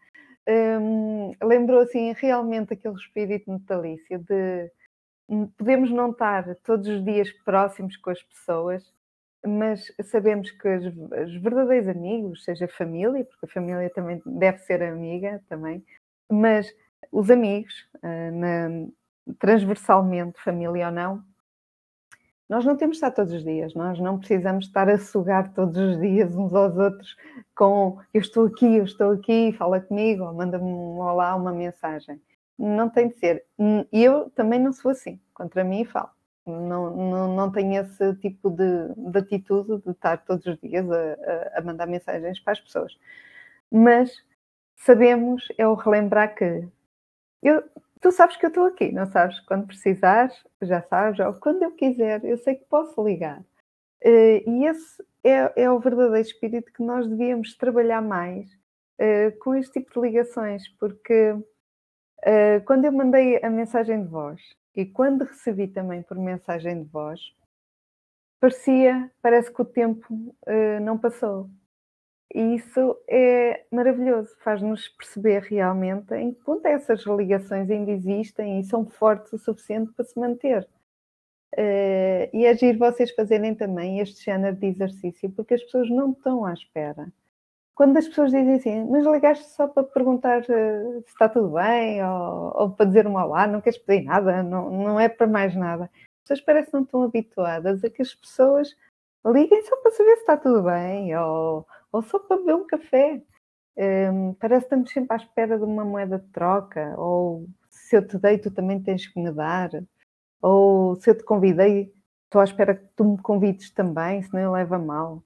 Um, 0.50 1.34
lembrou 1.44 1.82
assim 1.82 2.13
realmente 2.13 2.74
aquele 2.74 2.96
espírito 2.96 3.51
natalício 3.51 4.18
de 4.20 4.72
podemos 5.58 5.92
não 5.92 6.12
estar 6.12 6.56
todos 6.63 6.88
os 6.88 7.04
dias 7.04 7.32
próximos 7.44 7.98
com 7.98 8.10
as 8.10 8.24
pessoas, 8.24 8.94
mas 9.46 9.94
sabemos 10.04 10.50
que 10.51 10.68
os, 10.68 10.86
os, 10.86 11.42
verdadeiros 11.42 11.89
amigos, 11.89 12.44
seja 12.44 12.68
família, 12.68 13.25
porque 13.25 13.46
a 13.46 13.50
família 13.50 13.89
também 13.89 14.22
deve 14.25 14.60
ser 14.60 14.82
amiga 14.82 15.44
também, 15.50 15.84
mas 16.32 16.74
os 17.12 17.30
amigos, 17.30 17.74
uh, 17.98 18.32
na, 18.32 18.88
transversalmente, 19.39 20.42
família 20.42 20.88
ou 20.88 20.92
não, 20.92 21.24
nós 22.50 22.66
não 22.66 22.77
temos 22.77 22.98
de 22.98 23.04
estar 23.04 23.12
todos 23.12 23.34
os 23.34 23.44
dias, 23.44 23.74
nós 23.74 24.00
não 24.00 24.18
precisamos 24.18 24.66
estar 24.66 24.89
a 24.89 24.98
sugar 24.98 25.54
todos 25.54 25.77
os 25.77 26.00
dias 26.00 26.36
uns 26.36 26.54
aos 26.54 26.75
outros 26.77 27.16
com 27.56 28.00
eu 28.13 28.22
estou 28.22 28.46
aqui, 28.48 28.77
eu 28.77 28.86
estou 28.86 29.12
aqui, 29.12 29.51
fala 29.54 29.82
comigo, 29.82 30.24
ou 30.24 30.34
manda-me 30.34 30.66
um 30.66 31.00
olá, 31.00 31.36
uma 31.36 31.51
mensagem. 31.51 32.22
Não 32.58 32.89
tem 32.89 33.10
de 33.10 33.20
ser. 33.20 33.46
Eu 33.92 34.30
também 34.32 34.60
não 34.60 34.72
sou 34.74 34.92
assim, 34.92 35.20
contra 35.34 35.63
mim 35.63 35.86
falo 35.86 36.10
não, 36.48 36.96
não, 36.96 37.36
não 37.36 37.51
tenho 37.51 37.82
esse 37.82 38.16
tipo 38.16 38.50
de, 38.50 38.94
de 38.96 39.20
atitude 39.20 39.82
de 39.84 39.92
estar 39.92 40.18
todos 40.24 40.46
os 40.46 40.58
dias 40.60 40.86
a, 40.89 41.60
a, 41.60 41.62
mandar 41.62 41.86
mensagens 41.88 42.39
para 42.39 42.54
as 42.54 42.62
pessoas. 42.62 42.98
Mas 43.72 44.12
sabemos, 44.77 45.48
é 45.58 45.68
o 45.68 45.74
relembrar 45.74 46.36
que 46.36 46.68
eu, 47.44 47.63
tu 48.01 48.12
sabes 48.12 48.38
que 48.38 48.46
eu 48.46 48.50
estou 48.50 48.66
aqui, 48.66 48.92
não 48.92 49.06
sabes? 49.06 49.39
Quando 49.42 49.68
precisares, 49.68 50.36
já 50.62 50.82
sabes, 50.84 51.20
ou 51.20 51.34
quando 51.36 51.63
eu 51.63 51.72
quiser, 51.72 52.24
eu 52.24 52.38
sei 52.38 52.56
que 52.56 52.66
posso 52.66 53.04
ligar. 53.04 53.39
Uh, 54.04 54.50
e 54.50 54.66
esse 54.66 55.04
é, 55.24 55.63
é, 55.63 55.72
o 55.72 55.80
verdadeiro 55.80 56.20
espírito 56.20 56.72
que 56.72 56.84
nós 56.84 57.08
devíamos 57.08 57.56
trabalhar 57.56 58.01
mais 58.01 58.48
uh, 59.00 59.38
com 59.39 59.56
este 59.56 59.80
tipo 59.80 59.94
de 59.94 60.08
ligações, 60.08 60.68
porque 60.80 61.32
uh, 61.32 62.63
quando 62.66 62.86
eu 62.86 62.92
mandei 62.92 63.44
a 63.44 63.50
mensagem 63.50 64.04
de 64.04 64.08
voz 64.08 64.42
e 64.75 64.86
quando 64.86 65.24
recebi 65.24 65.68
também 65.68 66.04
por 66.04 66.18
mensagem 66.18 66.84
de 66.84 66.89
voz, 66.89 67.20
parecia, 68.39 69.12
parece 69.22 69.51
que 69.51 69.62
o 69.62 69.66
tempo 69.66 70.08
não 70.84 70.96
passou. 70.96 71.50
E 72.34 72.56
isso 72.56 72.98
é 73.08 73.66
maravilhoso, 73.72 74.36
faz-nos 74.40 74.88
perceber 74.90 75.44
realmente 75.44 76.14
em 76.14 76.34
que 76.34 76.44
ponto 76.44 76.66
essas 76.66 77.06
ligações 77.06 77.70
ainda 77.70 77.92
existem 77.92 78.60
e 78.60 78.64
são 78.64 78.86
fortes 78.86 79.32
o 79.34 79.38
suficiente 79.38 79.94
para 79.94 80.06
se 80.06 80.20
manter. 80.20 80.68
Uh, 81.56 82.28
e 82.34 82.46
agir 82.46 82.76
é 82.76 82.78
vocês 82.78 83.12
fazerem 83.12 83.56
também 83.56 84.00
este 84.00 84.24
género 84.24 84.56
de 84.56 84.68
exercício, 84.68 85.32
porque 85.32 85.54
as 85.54 85.64
pessoas 85.64 85.90
não 85.90 86.12
estão 86.12 86.46
à 86.46 86.54
espera 86.54 87.12
quando 87.78 87.96
as 87.98 88.08
pessoas 88.08 88.32
dizem 88.32 88.56
assim, 88.56 88.90
mas 88.90 89.06
ligaste 89.06 89.46
só 89.50 89.68
para 89.68 89.84
perguntar 89.84 90.42
uh, 90.42 91.02
se 91.06 91.10
está 91.10 91.30
tudo 91.30 91.50
bem 91.50 92.04
ou, 92.04 92.52
ou, 92.56 92.72
para 92.72 92.88
dizer 92.88 93.06
um 93.06 93.16
olá, 93.16 93.46
não 93.46 93.62
queres 93.62 93.78
pedir 93.78 94.04
nada, 94.04 94.42
não, 94.42 94.72
não 94.72 95.00
é 95.00 95.08
para 95.08 95.28
mais 95.28 95.56
nada. 95.56 95.84
As 95.84 96.22
pessoas 96.24 96.42
parecem 96.42 96.72
não 96.74 96.82
estão 96.82 97.04
habituadas 97.04 97.84
a 97.84 97.90
que 97.92 98.02
as 98.02 98.16
pessoas 98.16 98.76
liguem 99.24 99.62
só 99.62 99.78
para 99.78 99.92
saber 99.92 100.16
se 100.16 100.22
está 100.22 100.38
tudo 100.38 100.64
bem 100.64 101.16
ou, 101.18 101.68
ou 101.91 102.01
só 102.01 102.20
para 102.20 102.38
beber 102.38 102.56
um 102.56 102.67
café. 102.67 103.22
Um, 103.77 104.34
parece 104.34 104.62
que 104.62 104.65
estamos 104.65 104.91
sempre 104.91 105.13
à 105.13 105.17
espera 105.17 105.58
de 105.58 105.63
uma 105.63 105.86
moeda 105.86 106.17
de 106.17 106.27
troca, 106.29 106.96
ou 106.98 107.48
se 107.70 107.96
eu 107.96 108.06
te 108.06 108.17
dei, 108.17 108.38
tu 108.38 108.50
também 108.50 108.82
tens 108.82 109.06
que 109.06 109.22
me 109.22 109.32
dar, 109.32 109.70
ou 110.41 110.96
se 110.96 111.10
eu 111.10 111.17
te 111.17 111.24
convidei, 111.24 111.94
estou 112.25 112.41
à 112.41 112.44
espera 112.44 112.75
que 112.75 112.88
tu 112.96 113.03
me 113.03 113.17
convides 113.22 113.72
também, 113.72 114.22
senão 114.24 114.44
eu 114.44 114.51
levo 114.51 114.75
a 114.75 114.79
mal. 114.79 115.24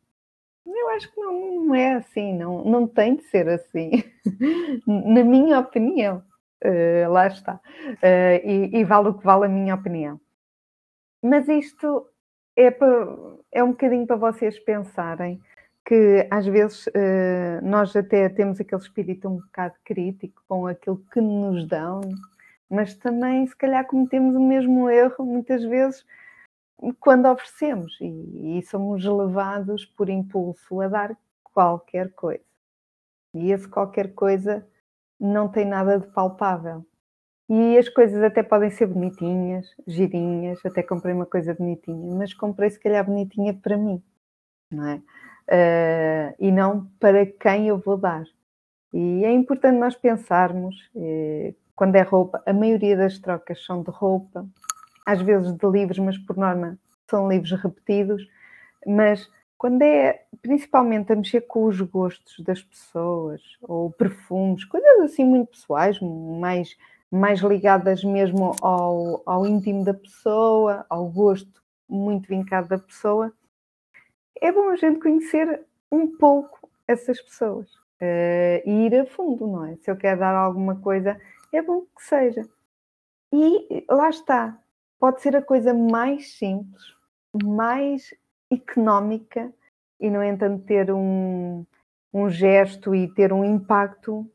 Eu 0.65 0.89
acho 0.89 1.11
que 1.11 1.19
não, 1.19 1.65
não 1.65 1.75
é 1.75 1.93
assim, 1.93 2.33
não, 2.37 2.63
não 2.63 2.87
tem 2.87 3.15
de 3.15 3.23
ser 3.23 3.47
assim, 3.47 3.91
na 4.85 5.23
minha 5.23 5.59
opinião. 5.59 6.23
Uh, 6.63 7.09
lá 7.09 7.25
está. 7.25 7.55
Uh, 7.55 8.47
e, 8.47 8.69
e, 8.79 8.83
vale 8.83 9.09
o 9.09 9.13
que 9.15 9.25
vale 9.25 9.45
a 9.45 9.49
minha 9.49 9.73
opinião. 9.73 10.21
Mas 11.23 11.47
isto 11.47 12.07
é, 12.55 12.75
é 13.51 13.63
um 13.63 13.71
bocadinho 13.71 14.05
para 14.05 14.15
vocês 14.15 14.59
pensarem 14.59 15.41
que 15.91 16.25
às 16.31 16.45
vezes 16.45 16.87
uh, 16.87 17.61
nós 17.61 17.93
até 17.97 18.29
temos 18.29 18.61
aquele 18.61 18.81
espírito 18.81 19.27
um 19.27 19.39
bocado 19.39 19.75
crítico 19.83 20.41
com 20.47 20.65
aquilo 20.65 21.03
que 21.11 21.19
nos 21.19 21.67
dão, 21.67 21.99
mas 22.69 22.93
também 22.93 23.45
se 23.45 23.53
calhar 23.53 23.85
cometemos 23.85 24.33
o 24.33 24.39
mesmo 24.39 24.89
erro 24.89 25.25
muitas 25.25 25.61
vezes 25.65 26.05
quando 26.97 27.25
oferecemos 27.27 27.97
e, 27.99 28.57
e, 28.57 28.61
somos 28.63 29.03
levados 29.03 29.85
por 29.85 30.09
impulso 30.09 30.79
a 30.79 30.87
dar 30.87 31.17
qualquer 31.43 32.13
coisa. 32.13 32.45
E 33.33 33.51
esse 33.51 33.67
qualquer 33.67 34.13
coisa 34.13 34.65
não 35.19 35.49
tem 35.49 35.65
nada 35.65 35.99
de 35.99 36.07
palpável. 36.07 36.85
E 37.49 37.77
as 37.77 37.89
coisas 37.89 38.23
até 38.23 38.41
podem 38.41 38.69
ser 38.69 38.87
bonitinhas, 38.87 39.67
girinhas, 39.85 40.65
até 40.65 40.81
comprei 40.81 41.13
uma 41.13 41.25
coisa 41.25 41.53
bonitinha, 41.53 42.15
mas 42.15 42.33
comprei 42.33 42.69
se 42.69 42.79
calhar 42.79 43.05
bonitinha 43.05 43.53
para 43.53 43.75
mim, 43.75 44.01
não 44.71 44.87
é? 44.87 45.01
Uh, 45.51 46.33
e 46.39 46.49
não 46.49 46.87
para 46.97 47.25
quem 47.25 47.67
eu 47.67 47.77
vou 47.77 47.97
dar. 47.97 48.23
E 48.93 49.25
é 49.25 49.31
importante 49.31 49.77
nós 49.77 49.95
pensarmos, 49.95 50.75
eh, 50.95 51.53
quando 51.75 51.95
é 51.95 52.01
roupa, 52.01 52.41
a 52.45 52.53
maioria 52.53 52.97
das 52.97 53.17
trocas 53.19 53.63
são 53.65 53.81
de 53.81 53.89
roupa, 53.89 54.45
às 55.05 55.21
vezes 55.21 55.53
de 55.53 55.67
livros, 55.67 55.99
mas 55.99 56.17
por 56.17 56.37
norma 56.37 56.77
são 57.09 57.29
livros 57.29 57.51
repetidos, 57.51 58.27
mas 58.85 59.29
quando 59.57 59.81
é 59.83 60.23
principalmente 60.41 61.13
a 61.13 61.15
mexer 61.15 61.41
com 61.41 61.65
os 61.65 61.79
gostos 61.81 62.43
das 62.43 62.61
pessoas, 62.61 63.41
ou 63.61 63.91
perfumes, 63.91 64.65
coisas 64.65 65.01
assim 65.01 65.23
muito 65.23 65.51
pessoais, 65.51 65.99
mais, 66.01 66.75
mais 67.09 67.39
ligadas 67.41 68.03
mesmo 68.03 68.55
ao, 68.61 69.21
ao 69.25 69.45
íntimo 69.45 69.85
da 69.85 69.93
pessoa, 69.93 70.85
ao 70.89 71.07
gosto 71.07 71.61
muito 71.87 72.27
vincado 72.27 72.67
da 72.67 72.77
pessoa, 72.77 73.31
é 74.39 74.51
bom 74.51 74.69
a 74.69 74.75
gente 74.75 74.99
conhecer 74.99 75.65
um 75.91 76.07
pouco 76.17 76.69
essas 76.87 77.21
pessoas 77.21 77.67
uh, 78.01 78.61
e 78.65 78.85
ir 78.85 78.95
a 78.95 79.05
fundo, 79.05 79.47
não 79.47 79.65
é? 79.65 79.75
Se 79.77 79.89
eu 79.89 79.97
quero 79.97 80.19
dar 80.19 80.35
alguma 80.35 80.79
coisa, 80.79 81.19
é 81.51 81.61
bom 81.61 81.81
que 81.81 82.03
seja. 82.03 82.47
E 83.33 83.85
lá 83.89 84.09
está, 84.09 84.57
pode 84.99 85.21
ser 85.21 85.35
a 85.35 85.41
coisa 85.41 85.73
mais 85.73 86.33
simples, 86.33 86.95
mais 87.43 88.13
económica 88.51 89.53
e, 89.99 90.09
no 90.09 90.23
entanto, 90.23 90.65
ter 90.65 90.91
um, 90.91 91.65
um 92.13 92.29
gesto 92.29 92.93
e 92.93 93.07
ter 93.13 93.31
um 93.31 93.45
impacto 93.45 94.29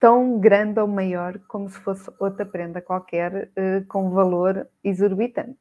tão 0.00 0.38
grande 0.38 0.80
ou 0.80 0.88
maior 0.88 1.38
como 1.46 1.68
se 1.68 1.78
fosse 1.80 2.10
outra 2.18 2.44
prenda 2.44 2.82
qualquer 2.82 3.50
uh, 3.56 3.86
com 3.86 4.10
valor 4.10 4.68
exorbitante. 4.82 5.58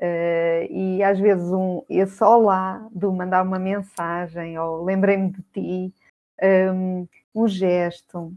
Uh, 0.00 0.66
e 0.70 1.02
às 1.02 1.18
vezes 1.18 1.52
um, 1.52 1.82
esse 1.88 2.22
olá 2.24 2.88
do 2.90 3.12
mandar 3.12 3.42
uma 3.42 3.58
mensagem 3.58 4.58
ou 4.58 4.82
lembrei-me 4.84 5.30
de 5.30 5.42
ti, 5.52 5.94
um, 6.72 7.06
um, 7.34 7.46
gesto, 7.46 8.32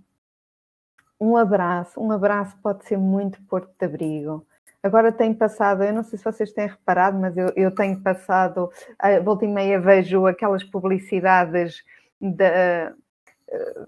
um 1.19 1.37
abraço, 1.37 1.99
um 1.99 2.11
abraço 2.11 2.55
pode 2.61 2.85
ser 2.85 2.97
muito 2.97 3.41
porto 3.43 3.71
de 3.79 3.85
abrigo. 3.85 4.45
Agora 4.83 5.11
tem 5.11 5.33
passado, 5.33 5.83
eu 5.83 5.93
não 5.93 6.03
sei 6.03 6.19
se 6.19 6.25
vocês 6.25 6.51
têm 6.51 6.67
reparado, 6.67 7.17
mas 7.17 7.35
eu, 7.35 7.51
eu 7.55 7.73
tenho 7.73 7.99
passado, 8.01 8.69
a 8.99 9.19
volta 9.19 9.45
e 9.45 9.47
meia 9.47 9.79
vejo 9.79 10.27
aquelas 10.27 10.63
publicidades 10.63 11.83
da, 12.21 12.93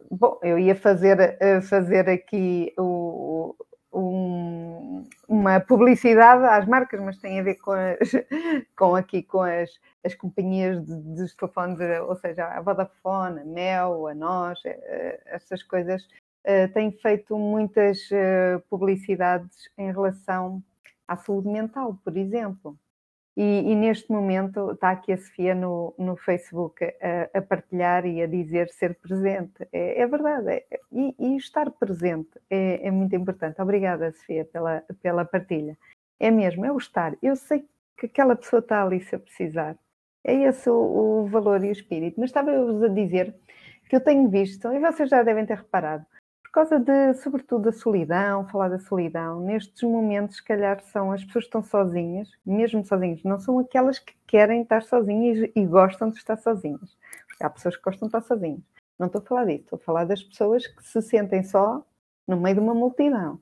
bom, 0.09 0.39
eu 0.41 0.57
ia 0.57 0.75
fazer, 0.75 1.37
fazer 1.69 2.09
aqui 2.09 2.73
o, 2.77 3.55
um, 3.93 5.03
uma 5.27 5.59
publicidade 5.59 6.43
às 6.45 6.65
marcas, 6.65 6.99
mas 7.01 7.17
tem 7.17 7.39
a 7.39 7.43
ver 7.43 7.55
com, 7.55 7.71
as, 7.71 8.11
com 8.75 8.95
aqui 8.95 9.23
com 9.23 9.41
as, 9.41 9.69
as 10.03 10.13
companhias 10.13 10.85
de, 10.85 10.95
dos 11.15 11.35
telefones, 11.35 11.79
ou 12.07 12.15
seja, 12.15 12.45
a 12.45 12.61
Vodafone, 12.61 13.41
a 13.41 13.45
Mel, 13.45 14.07
a 14.07 14.13
nós, 14.13 14.59
eh, 14.65 15.21
essas 15.25 15.63
coisas, 15.63 16.07
eh, 16.43 16.67
têm 16.67 16.91
feito 16.91 17.37
muitas 17.37 18.09
eh, 18.11 18.61
publicidades 18.69 19.69
em 19.77 19.91
relação 19.91 20.63
à 21.07 21.17
saúde 21.17 21.49
mental, 21.49 21.99
por 22.03 22.15
exemplo. 22.17 22.77
E, 23.39 23.71
e, 23.71 23.75
neste 23.75 24.11
momento 24.11 24.71
está 24.71 24.89
aqui 24.89 25.13
a 25.13 25.17
Sofia 25.17 25.53
no, 25.53 25.93
no 25.95 26.17
Facebook 26.17 26.83
a, 26.83 27.37
a, 27.37 27.39
partilhar 27.39 28.03
e 28.03 28.19
a 28.19 28.25
dizer 28.25 28.67
ser 28.69 28.95
presente. 28.95 29.67
É, 29.71 30.01
é 30.01 30.07
verdade, 30.07 30.49
é, 30.49 30.65
e, 30.91 31.15
e, 31.19 31.37
estar 31.37 31.69
presente 31.69 32.31
é, 32.49 32.87
é, 32.87 32.89
muito 32.89 33.15
importante. 33.15 33.61
Obrigada, 33.61 34.11
Sofia, 34.11 34.43
pela, 34.43 34.83
pela 35.03 35.23
partilha. 35.23 35.77
É 36.19 36.31
mesmo, 36.31 36.65
é 36.65 36.71
o 36.71 36.77
estar. 36.77 37.15
Eu 37.21 37.35
sei 37.35 37.63
que 37.95 38.07
aquela 38.07 38.35
pessoa 38.35 38.59
está 38.59 38.83
ali 38.83 39.01
se 39.01 39.15
eu 39.15 39.19
precisar. 39.19 39.77
É 40.23 40.33
esse 40.33 40.67
o, 40.67 41.23
o 41.23 41.27
valor 41.27 41.63
e 41.63 41.69
o 41.69 41.71
espírito. 41.71 42.19
Mas 42.19 42.31
estava-vos 42.31 42.81
a 42.81 42.87
dizer 42.87 43.35
que 43.87 43.95
eu 43.95 44.01
tenho 44.01 44.27
visto, 44.29 44.73
e 44.73 44.79
vocês 44.79 45.09
já 45.11 45.21
devem 45.21 45.45
ter 45.45 45.57
reparado, 45.57 46.03
causa 46.57 46.79
de, 46.79 47.13
sobretudo, 47.13 47.65
da 47.65 47.71
solidão, 47.71 48.47
falar 48.47 48.69
da 48.69 48.79
solidão. 48.79 49.39
Nestes 49.39 49.83
momentos, 49.83 50.37
se 50.37 50.43
calhar, 50.43 50.81
são 50.81 51.11
as 51.11 51.23
pessoas 51.23 51.43
que 51.43 51.49
estão 51.49 51.61
sozinhas, 51.61 52.31
mesmo 52.43 52.83
sozinhas, 52.83 53.23
não 53.23 53.39
são 53.39 53.59
aquelas 53.59 53.99
que 53.99 54.15
querem 54.25 54.63
estar 54.63 54.81
sozinhas 54.81 55.51
e 55.55 55.65
gostam 55.67 56.09
de 56.09 56.17
estar 56.17 56.35
sozinhas. 56.37 56.97
Porque 57.27 57.43
há 57.43 57.49
pessoas 57.51 57.75
que 57.77 57.83
gostam 57.83 58.07
de 58.07 58.17
estar 58.17 58.27
sozinhas. 58.27 58.61
Não 58.97 59.05
estou 59.05 59.21
a 59.21 59.25
falar 59.25 59.45
disso, 59.45 59.63
estou 59.65 59.77
a 59.77 59.79
falar 59.79 60.05
das 60.05 60.23
pessoas 60.23 60.65
que 60.65 60.83
se 60.83 60.99
sentem 61.03 61.43
só 61.43 61.85
no 62.27 62.37
meio 62.37 62.55
de 62.55 62.61
uma 62.61 62.73
multidão. 62.73 63.39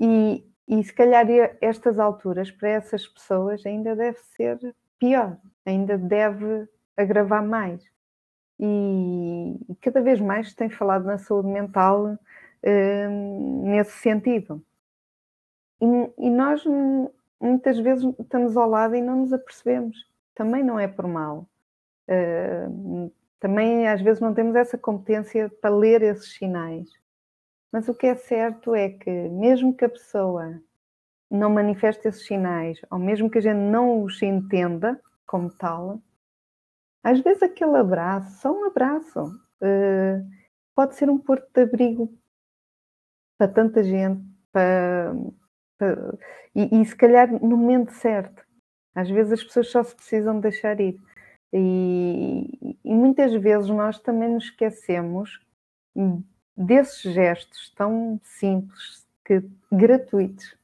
E, 0.00 0.44
e 0.66 0.82
se 0.82 0.92
calhar 0.92 1.24
estas 1.60 1.96
alturas, 1.96 2.50
para 2.50 2.70
essas 2.70 3.06
pessoas, 3.06 3.64
ainda 3.64 3.94
deve 3.94 4.18
ser 4.18 4.74
pior, 4.98 5.38
ainda 5.64 5.96
deve 5.96 6.68
agravar 6.96 7.46
mais 7.46 7.84
e, 8.58 9.76
cada 9.80 10.00
vez 10.00 10.20
mais 10.20 10.54
tem 10.54 10.68
falado 10.68 11.04
na 11.04 11.18
saúde 11.18 11.48
mental 11.48 12.06
uh, 12.06 13.62
nesse 13.64 13.92
sentido. 13.98 14.62
E, 15.80 15.86
e, 16.18 16.30
nós 16.30 16.64
muitas 17.40 17.78
vezes 17.78 18.04
estamos 18.18 18.56
ao 18.56 18.68
lado 18.68 18.94
e 18.96 19.02
não 19.02 19.20
nos 19.20 19.32
apercebemos. 19.32 20.08
Também 20.34 20.62
não 20.62 20.78
é 20.78 20.88
por 20.88 21.06
mal. 21.06 21.46
Uh, 22.08 23.12
também 23.38 23.86
às 23.86 24.00
vezes 24.00 24.20
não 24.20 24.32
temos 24.32 24.56
essa 24.56 24.78
competência 24.78 25.50
para 25.60 25.74
ler 25.74 26.02
esses 26.02 26.34
sinais. 26.34 26.88
Mas 27.70 27.88
o 27.88 27.94
que 27.94 28.06
é 28.06 28.14
certo 28.14 28.74
é 28.74 28.88
que, 28.88 29.10
mesmo 29.10 29.74
que 29.74 29.84
a 29.84 29.88
pessoa 29.88 30.60
não 31.30 31.50
manifeste 31.50 32.08
esses 32.08 32.24
sinais, 32.24 32.80
ou 32.90 32.98
mesmo 32.98 33.28
que 33.28 33.38
a 33.38 33.42
gente 33.42 33.58
não 33.58 34.02
os 34.02 34.22
entenda 34.22 34.98
como 35.26 35.50
tal, 35.50 36.00
às 37.06 37.20
vezes 37.20 37.40
aquele 37.40 37.76
abraço, 37.76 38.40
só 38.40 38.52
um 38.52 38.64
abraço, 38.64 39.26
uh, 39.26 40.28
pode 40.74 40.96
ser 40.96 41.08
um 41.08 41.16
porto 41.16 41.48
de 41.54 41.62
abrigo 41.62 42.12
para 43.38 43.46
tanta 43.46 43.84
gente, 43.84 44.20
para, 44.50 45.14
para, 45.78 46.18
e, 46.52 46.80
e, 46.80 46.84
se 46.84 46.96
calhar 46.96 47.30
no 47.30 47.56
momento 47.56 47.92
certo. 47.92 48.44
Às 48.92 49.08
vezes 49.08 49.34
as 49.34 49.44
pessoas 49.44 49.70
só 49.70 49.84
se 49.84 49.94
precisam 49.94 50.40
deixar 50.40 50.80
ir. 50.80 51.00
E, 51.52 52.76
e 52.84 52.92
muitas 52.92 53.32
vezes 53.34 53.68
nós 53.68 54.00
também 54.00 54.28
nos 54.28 54.46
esquecemos 54.46 55.40
desses 56.56 57.02
gestos 57.02 57.72
tão 57.76 58.20
simples, 58.24 59.06
que 59.24 59.44
gratuitos, 59.70 60.56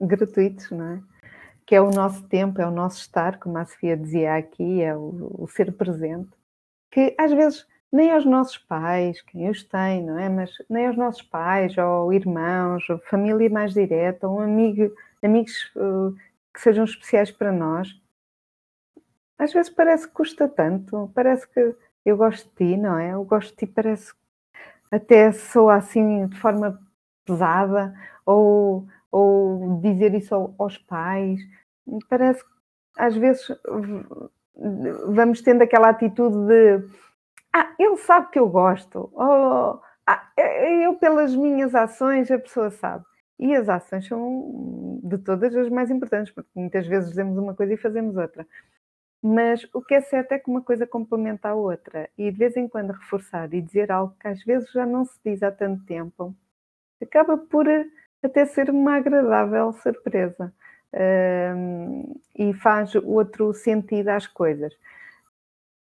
gratuitos, 0.00 0.70
não 0.70 0.92
é? 0.92 1.02
Que 1.66 1.74
é 1.74 1.80
o 1.80 1.90
nosso 1.90 2.22
tempo, 2.28 2.60
é 2.60 2.66
o 2.66 2.70
nosso 2.70 3.00
estar, 3.00 3.38
como 3.38 3.58
a 3.58 3.64
Sofia 3.64 3.96
dizia 3.96 4.36
aqui, 4.36 4.82
é 4.82 4.94
o, 4.96 5.30
o 5.38 5.48
ser 5.48 5.72
presente, 5.72 6.30
que 6.90 7.14
às 7.18 7.32
vezes 7.32 7.66
nem 7.94 8.10
aos 8.10 8.24
nossos 8.24 8.58
pais, 8.58 9.22
quem 9.22 9.48
os 9.48 9.62
tem, 9.62 10.04
não 10.04 10.18
é? 10.18 10.28
Mas 10.28 10.50
nem 10.68 10.88
aos 10.88 10.96
nossos 10.96 11.22
pais, 11.22 11.78
ou 11.78 12.12
irmãos, 12.12 12.88
ou 12.90 12.98
família 12.98 13.48
mais 13.48 13.72
direta, 13.72 14.28
ou 14.28 14.40
amigo, 14.40 14.92
amigos 15.22 15.70
uh, 15.76 16.12
que 16.52 16.60
sejam 16.60 16.84
especiais 16.84 17.30
para 17.30 17.52
nós. 17.52 17.88
Às 19.38 19.52
vezes 19.52 19.70
parece 19.70 20.08
que 20.08 20.14
custa 20.14 20.48
tanto, 20.48 21.08
parece 21.14 21.46
que 21.48 21.76
eu 22.04 22.16
gosto 22.16 22.48
de 22.48 22.54
ti, 22.56 22.76
não 22.76 22.98
é? 22.98 23.12
Eu 23.12 23.24
gosto 23.24 23.50
de 23.50 23.58
ti, 23.58 23.66
parece 23.66 24.12
até 24.90 25.30
sou 25.30 25.70
assim 25.70 26.26
de 26.26 26.36
forma 26.38 26.80
pesada, 27.24 27.94
ou 28.26 28.88
ou 29.14 29.78
dizer 29.80 30.12
isso 30.12 30.54
aos 30.58 30.76
pais. 30.76 31.40
Parece 32.08 32.44
que 32.44 32.50
às 32.98 33.16
vezes 33.16 33.46
vamos 35.06 35.40
tendo 35.40 35.62
aquela 35.62 35.90
atitude 35.90 36.36
de 36.48 36.84
ah, 37.52 37.72
ele 37.78 37.96
sabe 37.98 38.30
que 38.32 38.38
eu 38.38 38.48
gosto, 38.48 39.10
ou 39.12 39.80
ah, 40.06 40.32
eu 40.82 40.94
pelas 40.96 41.34
minhas 41.36 41.74
ações 41.74 42.30
a 42.30 42.38
pessoa 42.38 42.70
sabe. 42.70 43.04
E 43.38 43.54
as 43.54 43.68
ações 43.68 44.06
são 44.06 45.00
de 45.02 45.18
todas 45.18 45.54
as 45.56 45.68
mais 45.68 45.90
importantes, 45.90 46.32
porque 46.32 46.50
muitas 46.54 46.86
vezes 46.86 47.10
dizemos 47.10 47.38
uma 47.38 47.54
coisa 47.54 47.74
e 47.74 47.76
fazemos 47.76 48.16
outra. 48.16 48.46
Mas 49.22 49.66
o 49.72 49.80
que 49.82 49.94
é 49.94 50.00
certo 50.00 50.32
é 50.32 50.38
que 50.38 50.50
uma 50.50 50.62
coisa 50.62 50.86
complementa 50.86 51.48
a 51.50 51.54
outra. 51.54 52.10
E 52.18 52.30
de 52.30 52.38
vez 52.38 52.56
em 52.56 52.68
quando 52.68 52.92
reforçar 52.92 53.52
e 53.54 53.62
dizer 53.62 53.90
algo 53.92 54.14
que 54.20 54.28
às 54.28 54.42
vezes 54.44 54.70
já 54.72 54.86
não 54.86 55.04
se 55.04 55.18
diz 55.24 55.42
há 55.42 55.50
tanto 55.52 55.84
tempo, 55.86 56.34
acaba 57.02 57.36
por 57.38 57.66
até 58.26 58.46
ser 58.46 58.70
uma 58.70 58.96
agradável 58.96 59.72
surpresa 59.74 60.52
um, 61.56 62.14
e 62.36 62.52
faz 62.54 62.94
outro 62.94 63.52
sentido 63.52 64.08
às 64.08 64.26
coisas. 64.26 64.72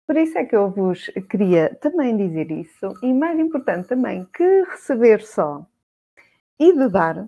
Por 0.08 0.18
isso 0.18 0.38
é 0.38 0.46
que 0.46 0.56
eu 0.56 0.70
vos 0.70 1.08
queria 1.30 1.74
também 1.76 2.18
dizer 2.18 2.52
isso, 2.52 2.94
e 3.02 3.14
mais 3.14 3.40
importante 3.40 3.88
também, 3.88 4.26
que 4.34 4.64
receber 4.64 5.22
só 5.22 5.66
e 6.60 6.74
de 6.74 6.90
dar 6.90 7.28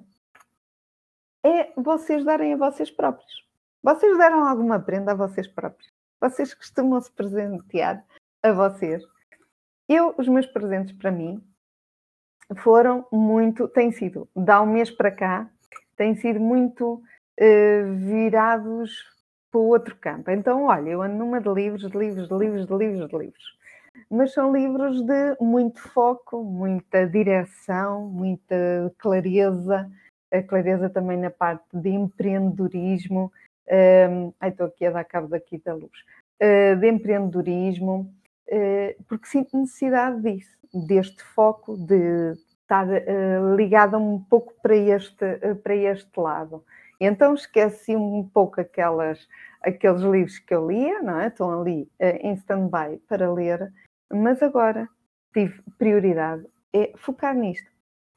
é 1.43 1.71
vocês 1.75 2.23
darem 2.23 2.53
a 2.53 2.57
vocês 2.57 2.89
próprios. 2.89 3.43
Vocês 3.81 4.17
deram 4.17 4.45
alguma 4.45 4.79
prenda 4.79 5.11
a 5.11 5.15
vocês 5.15 5.47
próprios. 5.47 5.91
Vocês 6.21 6.53
costumam 6.53 7.01
se 7.01 7.11
presentear 7.11 8.03
a 8.41 8.51
vocês. 8.51 9.03
Eu, 9.89 10.15
os 10.17 10.27
meus 10.27 10.45
presentes 10.45 10.95
para 10.95 11.11
mim, 11.11 11.43
foram 12.57 13.05
muito, 13.11 13.67
têm 13.67 13.91
sido, 13.91 14.27
dá 14.35 14.61
um 14.61 14.65
mês 14.65 14.91
para 14.91 15.11
cá, 15.11 15.49
têm 15.95 16.15
sido 16.15 16.39
muito 16.39 16.95
uh, 16.95 17.93
virados 17.95 18.91
para 19.51 19.59
o 19.59 19.67
outro 19.67 19.95
campo. 19.95 20.31
Então, 20.31 20.65
olha, 20.65 20.89
eu 20.89 21.01
ando 21.01 21.15
numa 21.15 21.39
de 21.39 21.49
livros, 21.49 21.89
de 21.89 21.97
livros, 21.97 22.27
de 22.27 22.35
livros, 22.35 22.67
de 22.67 22.75
livros, 22.75 23.07
de 23.07 23.17
livros. 23.17 23.57
Mas 24.09 24.33
são 24.33 24.51
livros 24.51 25.01
de 25.01 25.37
muito 25.39 25.79
foco, 25.79 26.43
muita 26.43 27.05
direção, 27.07 28.07
muita 28.07 28.91
clareza, 28.97 29.89
a 30.31 30.41
clareza 30.41 30.89
também 30.89 31.17
na 31.17 31.29
parte 31.29 31.65
de 31.73 31.89
empreendedorismo. 31.89 33.31
Um, 33.69 34.33
estou 34.47 34.67
aqui 34.67 34.85
a 34.85 34.91
dar 34.91 35.03
cabo 35.03 35.27
daqui 35.27 35.59
da 35.63 35.73
luz. 35.73 35.91
Uh, 36.41 36.75
de 36.75 36.89
empreendedorismo, 36.89 38.11
porque 39.07 39.27
sinto 39.27 39.57
necessidade 39.57 40.21
disso 40.21 40.57
deste 40.73 41.23
foco 41.23 41.77
de 41.77 42.33
estar 42.61 42.87
uh, 42.87 43.55
ligada 43.55 43.97
um 43.97 44.19
pouco 44.19 44.53
para 44.61 44.75
este, 44.75 45.23
uh, 45.23 45.55
para 45.57 45.75
este 45.75 46.19
lado. 46.19 46.63
Então 46.99 47.33
esqueci 47.33 47.95
um 47.95 48.27
pouco 48.33 48.59
aquelas, 48.61 49.27
aqueles 49.61 50.01
livros 50.01 50.39
que 50.39 50.53
eu 50.53 50.67
lia, 50.67 51.01
não 51.01 51.19
é? 51.19 51.27
Estão 51.27 51.61
ali 51.61 51.89
em 51.99 52.33
stand-by 52.33 52.97
para 53.09 53.31
ler, 53.31 53.73
mas 54.11 54.41
agora 54.41 54.87
tive 55.33 55.61
prioridade, 55.77 56.45
é 56.71 56.93
focar 56.95 57.35
nisto. 57.35 57.69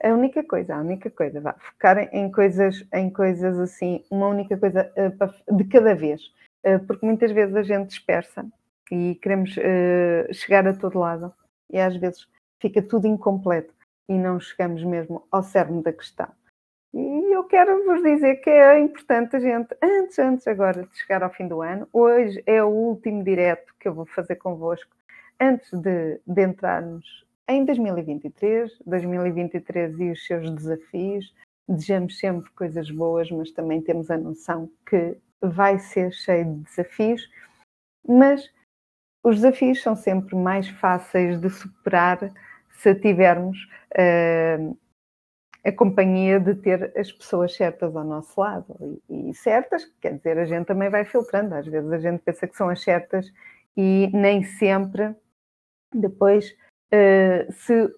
A 0.04 0.10
única 0.10 0.44
coisa, 0.44 0.76
a 0.76 0.80
única 0.80 1.10
coisa, 1.10 1.40
vá, 1.40 1.54
focar 1.54 1.98
em 2.14 2.30
coisas, 2.30 2.86
em 2.92 3.10
coisas 3.10 3.58
assim, 3.58 4.04
uma 4.10 4.28
única 4.28 4.56
coisa 4.56 4.92
de 5.50 5.64
cada 5.64 5.94
vez, 5.94 6.20
porque 6.86 7.04
muitas 7.04 7.32
vezes 7.32 7.56
a 7.56 7.62
gente 7.62 7.88
dispersa 7.88 8.46
e 8.90 9.14
queremos 9.16 9.56
uh, 9.56 10.32
chegar 10.32 10.66
a 10.66 10.74
todo 10.74 10.98
lado 10.98 11.32
e 11.70 11.78
às 11.78 11.96
vezes 11.96 12.28
fica 12.60 12.80
tudo 12.82 13.06
incompleto 13.06 13.74
e 14.08 14.14
não 14.14 14.38
chegamos 14.38 14.82
mesmo 14.84 15.26
ao 15.30 15.42
cerne 15.42 15.82
da 15.82 15.92
questão. 15.92 16.28
E 16.94 17.34
eu 17.34 17.44
quero 17.44 17.84
vos 17.84 18.02
dizer 18.02 18.36
que 18.36 18.48
é 18.48 18.78
importante 18.78 19.36
a 19.36 19.40
gente, 19.40 19.76
antes, 19.82 20.18
antes 20.18 20.46
agora 20.46 20.84
de 20.84 20.96
chegar 20.96 21.22
ao 21.22 21.32
fim 21.32 21.46
do 21.46 21.60
ano, 21.60 21.86
hoje 21.92 22.42
é 22.46 22.62
o 22.62 22.68
último 22.68 23.22
direto 23.22 23.74
que 23.78 23.88
eu 23.88 23.94
vou 23.94 24.06
fazer 24.06 24.36
convosco, 24.36 24.90
antes 25.38 25.70
de, 25.72 26.20
de 26.26 26.42
entrarmos 26.42 27.26
em 27.48 27.64
2023, 27.64 28.78
2023 28.86 30.00
e 30.00 30.10
os 30.10 30.26
seus 30.26 30.50
desafios. 30.50 31.34
Desejamos 31.68 32.18
sempre 32.18 32.50
coisas 32.52 32.90
boas, 32.90 33.30
mas 33.30 33.50
também 33.50 33.82
temos 33.82 34.10
a 34.10 34.16
noção 34.16 34.70
que 34.88 35.18
vai 35.42 35.78
ser 35.78 36.12
cheio 36.12 36.44
de 36.44 36.60
desafios, 36.62 37.28
mas 38.08 38.50
os 39.26 39.34
desafios 39.36 39.82
são 39.82 39.96
sempre 39.96 40.36
mais 40.36 40.68
fáceis 40.68 41.40
de 41.40 41.50
superar 41.50 42.32
se 42.70 42.94
tivermos 42.94 43.58
uh, 43.90 44.78
a 45.64 45.72
companhia 45.72 46.38
de 46.38 46.54
ter 46.54 46.96
as 46.96 47.10
pessoas 47.10 47.56
certas 47.56 47.96
ao 47.96 48.04
nosso 48.04 48.40
lado. 48.40 49.02
E, 49.10 49.30
e, 49.30 49.34
certas, 49.34 49.84
quer 50.00 50.16
dizer, 50.16 50.38
a 50.38 50.44
gente 50.44 50.66
também 50.66 50.88
vai 50.88 51.04
filtrando. 51.04 51.56
Às 51.56 51.66
vezes 51.66 51.90
a 51.90 51.98
gente 51.98 52.20
pensa 52.20 52.46
que 52.46 52.56
são 52.56 52.68
as 52.68 52.80
certas 52.80 53.32
e 53.76 54.08
nem 54.12 54.44
sempre 54.44 55.12
depois 55.92 56.56
uh, 56.94 57.52
se 57.52 57.92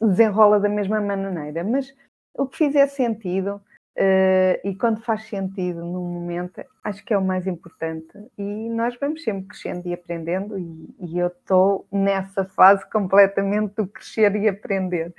desenrola 0.00 0.58
da 0.58 0.70
mesma 0.70 0.98
maneira. 0.98 1.62
Mas 1.62 1.94
o 2.32 2.46
que 2.46 2.56
fizer 2.56 2.86
sentido, 2.86 3.60
Uh, 3.98 4.54
e 4.62 4.76
quando 4.76 5.00
faz 5.00 5.24
sentido 5.24 5.80
no 5.80 6.00
momento, 6.00 6.64
acho 6.84 7.04
que 7.04 7.12
é 7.12 7.18
o 7.18 7.24
mais 7.24 7.48
importante. 7.48 8.16
E 8.38 8.68
nós 8.68 8.96
vamos 9.00 9.24
sempre 9.24 9.48
crescendo 9.48 9.88
e 9.88 9.92
aprendendo, 9.92 10.56
e, 10.56 10.94
e 11.00 11.18
eu 11.18 11.26
estou 11.26 11.84
nessa 11.90 12.44
fase 12.44 12.88
completamente 12.90 13.74
do 13.74 13.88
crescer 13.88 14.36
e 14.36 14.48
aprender. 14.48 15.12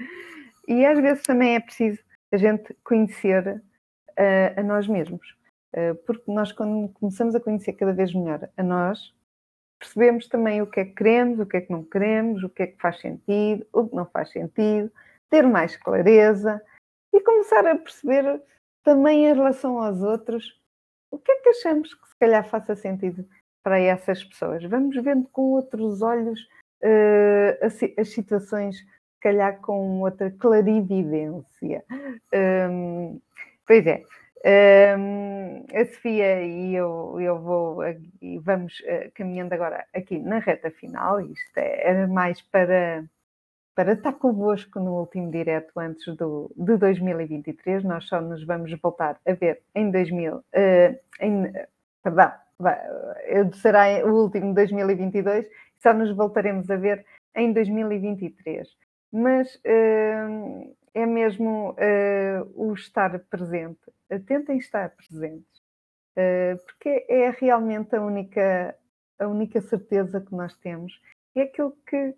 E 0.66 0.86
às 0.86 0.98
vezes 0.98 1.24
também 1.24 1.56
é 1.56 1.60
preciso 1.60 2.00
a 2.32 2.38
gente 2.38 2.74
conhecer 2.82 3.62
uh, 4.12 4.60
a 4.60 4.64
nós 4.64 4.88
mesmos, 4.88 5.28
uh, 5.76 5.96
porque 6.06 6.32
nós, 6.32 6.54
quando 6.54 6.88
começamos 6.94 7.36
a 7.36 7.40
conhecer 7.42 7.74
cada 7.74 7.92
vez 7.92 8.14
melhor 8.14 8.48
a 8.56 8.64
nós, 8.64 9.14
percebemos 9.78 10.30
também 10.30 10.62
o 10.62 10.68
que 10.68 10.80
é 10.80 10.86
que 10.86 10.94
queremos, 10.94 11.38
o 11.40 11.46
que 11.46 11.58
é 11.58 11.62
que 11.62 11.72
não 11.72 11.84
queremos, 11.84 12.44
o 12.44 12.50
que 12.50 12.64
é 12.64 12.68
que 12.68 12.80
faz 12.80 13.02
sentido, 13.02 13.68
o 13.74 13.90
que 13.90 13.96
não 13.96 14.06
faz 14.06 14.32
sentido, 14.32 14.90
ter 15.30 15.46
mais 15.46 15.76
clareza 15.76 16.62
e 17.14 17.20
começar 17.20 17.68
a 17.68 17.76
perceber 17.76 18.42
também 18.84 19.26
em 19.26 19.34
relação 19.34 19.82
aos 19.82 20.02
outros, 20.02 20.60
o 21.12 21.18
que 21.18 21.32
é 21.32 21.36
que 21.42 21.50
achamos 21.50 21.94
que 21.94 22.08
se 22.08 22.18
calhar 22.18 22.48
faça 22.48 22.76
sentido 22.76 23.26
para 23.64 23.80
essas 23.80 24.24
pessoas? 24.24 24.64
Vamos 24.64 24.96
vendo 25.04 25.28
com 25.32 25.54
outros 25.54 26.02
olhos 26.02 26.40
uh, 26.84 27.66
as, 27.66 27.80
as, 27.98 28.10
situações, 28.10 28.78
se 28.78 29.20
calhar 29.22 29.60
com 29.62 30.02
outra 30.02 30.32
clarividência. 30.32 31.84
Um, 32.34 33.20
pois 33.66 33.86
é. 33.86 34.04
Um, 34.98 35.66
a 35.74 35.86
Sofia 35.86 36.42
e 36.44 36.74
eu, 36.74 37.20
eu 37.20 37.38
vou 37.42 37.82
e 38.22 38.40
vamos 38.40 38.80
uh, 38.80 39.12
caminhando 39.14 39.54
agora 39.54 39.86
aqui 39.94 40.18
na 40.18 40.40
reta 40.40 40.72
final. 40.72 41.20
Isto 41.20 41.58
é, 41.58 41.90
era 41.90 42.08
mais 42.08 42.42
para 42.42 43.04
para 43.80 43.94
estar 43.94 44.12
convosco 44.12 44.78
no 44.78 45.00
último 45.00 45.32
direto 45.32 45.80
antes 45.80 46.06
do, 46.18 46.52
de 46.54 46.76
2023. 46.76 47.86
Nós 47.86 48.10
só 48.10 48.20
nos 48.20 48.44
vamos 48.44 48.78
voltar 48.82 49.18
a 49.26 49.32
ver 49.32 49.62
em 49.74 49.90
2000, 49.90 50.36
uh, 50.36 50.44
eh, 50.52 51.00
em, 51.22 51.50
perdão, 52.04 52.30
será 53.54 54.06
o 54.06 54.24
último 54.24 54.48
de 54.48 54.56
2022, 54.56 55.48
só 55.78 55.94
nos 55.94 56.14
voltaremos 56.14 56.70
a 56.70 56.76
ver 56.76 57.06
em 57.34 57.54
2023. 57.54 58.68
Mas 59.14 59.56
uh, 59.56 60.76
é 60.94 61.06
mesmo 61.06 61.70
uh, 61.72 62.52
o 62.56 62.74
estar 62.74 63.18
presente. 63.30 63.80
Tentem 64.28 64.58
estar 64.58 64.90
presentes, 64.90 65.64
porque 66.66 67.06
é 67.08 67.30
realmente 67.30 67.96
a 67.96 68.02
única, 68.02 68.76
a 69.18 69.26
única 69.26 69.62
certeza 69.62 70.20
que 70.20 70.36
nós 70.36 70.54
temos. 70.58 71.00
É 71.34 71.44
aquilo 71.44 71.78
que, 71.88 72.14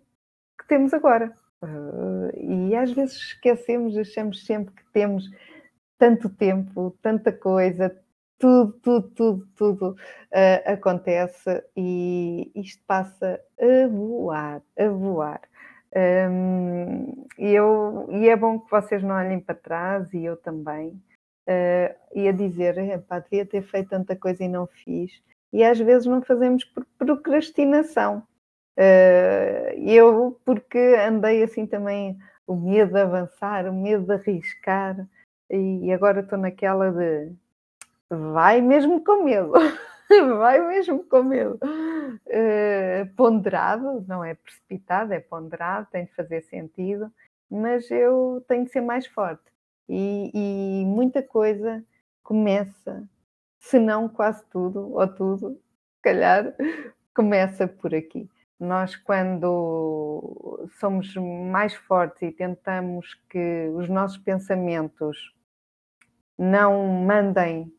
que 0.58 0.66
temos 0.66 0.92
agora. 0.92 1.32
Uh, 1.62 2.30
e 2.36 2.74
às 2.74 2.92
vezes 2.92 3.16
esquecemos, 3.16 3.96
achamos 3.96 4.44
sempre 4.44 4.74
que 4.74 4.84
temos 4.92 5.30
tanto 5.96 6.28
tempo, 6.28 6.96
tanta 7.00 7.32
coisa, 7.32 7.96
tudo, 8.38 8.72
tudo, 8.82 9.08
tudo, 9.10 9.48
tudo 9.54 9.90
uh, 9.92 10.72
acontece 10.72 11.62
e 11.76 12.50
isto 12.56 12.82
passa 12.84 13.40
a 13.60 13.86
voar, 13.86 14.60
a 14.76 14.88
voar. 14.88 15.40
Um, 15.94 17.26
e, 17.38 17.54
eu, 17.54 18.08
e 18.10 18.28
é 18.28 18.34
bom 18.34 18.58
que 18.58 18.70
vocês 18.70 19.02
não 19.02 19.14
olhem 19.14 19.38
para 19.38 19.54
trás 19.54 20.12
e 20.12 20.24
eu 20.24 20.36
também. 20.36 20.88
Uh, 21.46 21.94
e 22.14 22.26
a 22.26 22.32
dizer, 22.32 22.74
pá, 23.02 23.20
devia 23.20 23.46
ter 23.46 23.62
feito 23.62 23.90
tanta 23.90 24.16
coisa 24.16 24.42
e 24.42 24.48
não 24.48 24.66
fiz. 24.66 25.22
E 25.52 25.62
às 25.62 25.78
vezes 25.78 26.06
não 26.06 26.20
fazemos 26.22 26.64
por 26.64 26.84
procrastinação. 26.98 28.26
Uh, 28.76 29.76
eu, 29.76 30.40
porque 30.44 30.78
andei 30.78 31.42
assim 31.42 31.66
também, 31.66 32.18
o 32.46 32.56
medo 32.56 32.92
de 32.92 33.00
avançar, 33.00 33.68
o 33.68 33.72
medo 33.72 34.06
de 34.06 34.12
arriscar, 34.12 35.06
e 35.50 35.92
agora 35.92 36.20
estou 36.20 36.38
naquela 36.38 36.90
de 36.90 37.30
vai 38.08 38.60
mesmo 38.60 39.02
com 39.04 39.24
medo, 39.24 39.52
vai 40.38 40.60
mesmo 40.68 41.04
com 41.04 41.22
medo. 41.22 41.58
Uh, 41.62 43.14
ponderado, 43.16 44.04
não 44.08 44.24
é 44.24 44.34
precipitado, 44.34 45.12
é 45.12 45.20
ponderado, 45.20 45.88
tem 45.90 46.04
de 46.06 46.14
fazer 46.14 46.42
sentido, 46.42 47.10
mas 47.50 47.90
eu 47.90 48.44
tenho 48.48 48.64
que 48.64 48.70
ser 48.72 48.80
mais 48.80 49.06
forte. 49.06 49.42
E, 49.88 50.30
e 50.34 50.84
muita 50.86 51.22
coisa 51.22 51.84
começa, 52.22 53.06
se 53.60 53.78
não 53.78 54.08
quase 54.08 54.44
tudo, 54.46 54.94
ou 54.94 55.08
tudo, 55.08 55.60
se 55.96 56.02
calhar, 56.02 56.54
começa 57.14 57.68
por 57.68 57.94
aqui 57.94 58.28
nós, 58.62 58.94
quando 58.94 60.68
somos 60.78 61.12
mais 61.16 61.74
fortes 61.74 62.22
e 62.22 62.30
tentamos 62.30 63.14
que 63.28 63.68
os 63.74 63.88
nossos 63.88 64.18
pensamentos 64.18 65.34
não 66.38 66.86
mandem 66.86 67.72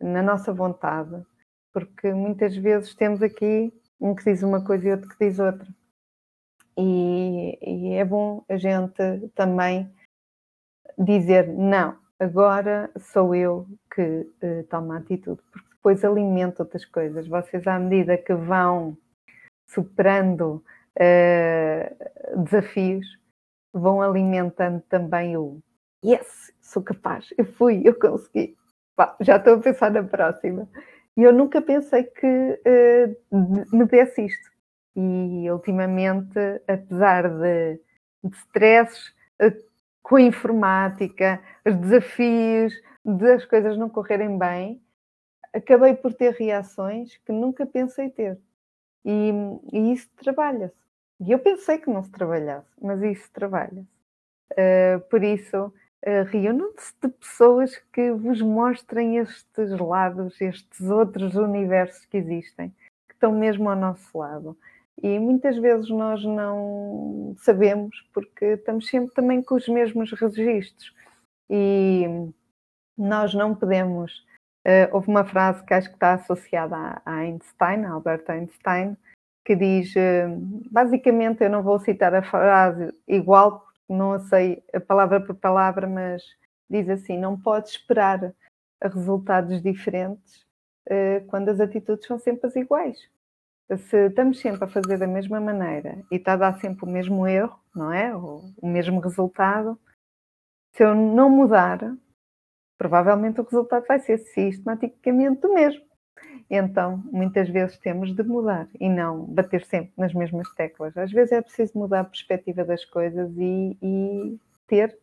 na 0.00 0.22
nossa 0.22 0.50
vontade, 0.50 1.22
porque 1.70 2.14
muitas 2.14 2.56
vezes 2.56 2.94
temos 2.94 3.22
aqui 3.22 3.72
um 4.00 4.14
que 4.14 4.24
diz 4.24 4.42
uma 4.42 4.64
coisa 4.64 4.88
e 4.88 4.92
outro 4.92 5.08
que 5.10 5.18
diz 5.18 5.38
outra. 5.38 5.68
E, 6.78 7.58
e 7.60 7.92
é 7.92 8.04
bom 8.04 8.42
a 8.48 8.56
gente 8.56 9.28
também 9.34 9.94
dizer 10.98 11.46
não, 11.46 11.98
agora 12.18 12.90
sou 12.98 13.34
eu 13.34 13.66
que 13.94 14.00
uh, 14.02 14.64
tomo 14.70 14.92
a 14.92 14.96
atitude, 14.96 15.42
porque 15.52 15.68
depois 15.74 16.02
alimenta 16.02 16.62
outras 16.62 16.86
coisas. 16.86 17.28
Vocês, 17.28 17.66
à 17.66 17.78
medida 17.78 18.16
que 18.16 18.34
vão 18.34 18.96
superando 19.72 20.64
uh, 20.98 22.42
desafios, 22.42 23.06
vão 23.72 24.02
alimentando 24.02 24.80
também 24.88 25.36
o 25.36 25.60
yes, 26.04 26.52
sou 26.60 26.82
capaz, 26.82 27.32
eu 27.38 27.44
fui, 27.44 27.82
eu 27.84 27.98
consegui. 27.98 28.56
Pá, 28.96 29.16
já 29.20 29.36
estou 29.36 29.54
a 29.54 29.60
pensar 29.60 29.90
na 29.90 30.02
próxima. 30.02 30.68
E 31.16 31.22
eu 31.22 31.32
nunca 31.32 31.60
pensei 31.62 32.04
que 32.04 32.26
uh, 32.26 33.76
me 33.76 33.84
desse 33.86 34.26
isto. 34.26 34.50
E 34.94 35.50
ultimamente, 35.50 36.38
apesar 36.68 37.28
de, 37.28 37.80
de 38.24 38.36
stresses 38.36 39.08
uh, 39.40 39.72
com 40.02 40.16
a 40.16 40.22
informática, 40.22 41.40
os 41.66 41.74
desafios, 41.76 42.74
das 43.04 43.44
coisas 43.44 43.76
não 43.76 43.88
correrem 43.88 44.38
bem, 44.38 44.82
acabei 45.52 45.94
por 45.94 46.14
ter 46.14 46.34
reações 46.34 47.16
que 47.18 47.32
nunca 47.32 47.66
pensei 47.66 48.10
ter. 48.10 48.38
E, 49.04 49.32
e 49.72 49.92
isso 49.92 50.08
trabalha-se. 50.16 50.74
E 51.20 51.30
eu 51.32 51.38
pensei 51.38 51.78
que 51.78 51.90
não 51.90 52.02
se 52.02 52.10
trabalhasse, 52.10 52.68
mas 52.80 53.00
isso 53.02 53.30
trabalha-se. 53.32 53.86
Uh, 54.52 55.00
por 55.08 55.22
isso, 55.22 55.66
uh, 55.66 56.24
reúnam-se 56.28 56.92
de 57.00 57.08
pessoas 57.08 57.76
que 57.92 58.10
vos 58.12 58.40
mostrem 58.42 59.18
estes 59.18 59.70
lados, 59.78 60.40
estes 60.40 60.80
outros 60.90 61.34
universos 61.36 62.04
que 62.06 62.16
existem, 62.16 62.70
que 63.08 63.14
estão 63.14 63.32
mesmo 63.32 63.68
ao 63.70 63.76
nosso 63.76 64.18
lado. 64.18 64.56
E 65.02 65.18
muitas 65.18 65.56
vezes 65.56 65.88
nós 65.90 66.24
não 66.24 67.34
sabemos, 67.38 67.96
porque 68.12 68.44
estamos 68.44 68.88
sempre 68.88 69.14
também 69.14 69.42
com 69.42 69.54
os 69.54 69.68
mesmos 69.68 70.12
registros. 70.12 70.94
E 71.48 72.04
nós 72.96 73.32
não 73.34 73.54
podemos 73.54 74.24
Uh, 74.66 74.86
houve 74.92 75.08
uma 75.08 75.24
frase 75.24 75.64
que 75.64 75.74
acho 75.74 75.88
que 75.88 75.96
está 75.96 76.14
associada 76.14 76.76
a, 76.76 77.02
a 77.04 77.14
Einstein, 77.16 77.84
a 77.84 77.90
Albert 77.90 78.24
Einstein, 78.28 78.96
que 79.44 79.56
diz, 79.56 79.92
uh, 79.96 80.68
basicamente, 80.70 81.42
eu 81.42 81.50
não 81.50 81.64
vou 81.64 81.80
citar 81.80 82.14
a 82.14 82.22
frase 82.22 82.94
igual, 83.08 83.66
não 83.88 84.20
sei 84.20 84.62
a 84.72 84.80
palavra 84.80 85.20
por 85.20 85.34
palavra, 85.34 85.88
mas 85.88 86.22
diz 86.70 86.88
assim: 86.88 87.18
não 87.18 87.38
pode 87.38 87.70
esperar 87.70 88.32
resultados 88.80 89.60
diferentes 89.60 90.46
uh, 90.88 91.26
quando 91.26 91.48
as 91.48 91.60
atitudes 91.60 92.06
são 92.06 92.18
sempre 92.18 92.46
as 92.46 92.54
iguais. 92.54 93.10
Se 93.88 94.08
estamos 94.08 94.38
sempre 94.38 94.64
a 94.64 94.68
fazer 94.68 94.98
da 94.98 95.06
mesma 95.06 95.40
maneira 95.40 96.04
e 96.10 96.16
está 96.16 96.34
a 96.34 96.36
dar 96.36 96.60
sempre 96.60 96.84
o 96.84 96.88
mesmo 96.88 97.26
erro, 97.26 97.58
não 97.74 97.92
é? 97.92 98.14
O, 98.14 98.52
o 98.60 98.68
mesmo 98.68 99.00
resultado, 99.00 99.78
se 100.74 100.84
eu 100.84 100.94
não 100.94 101.30
mudar, 101.30 101.80
provavelmente 102.82 103.40
o 103.40 103.44
resultado 103.44 103.86
vai 103.86 104.00
ser 104.00 104.18
sistematicamente 104.18 105.46
o 105.46 105.54
mesmo. 105.54 105.84
Então, 106.50 107.00
muitas 107.12 107.48
vezes 107.48 107.78
temos 107.78 108.12
de 108.12 108.24
mudar 108.24 108.68
e 108.80 108.88
não 108.88 109.24
bater 109.24 109.64
sempre 109.64 109.92
nas 109.96 110.12
mesmas 110.12 110.52
teclas. 110.54 110.96
Às 110.96 111.12
vezes 111.12 111.30
é 111.30 111.40
preciso 111.40 111.78
mudar 111.78 112.00
a 112.00 112.04
perspectiva 112.04 112.64
das 112.64 112.84
coisas 112.84 113.30
e, 113.38 113.78
e 113.80 114.36
ter 114.66 114.98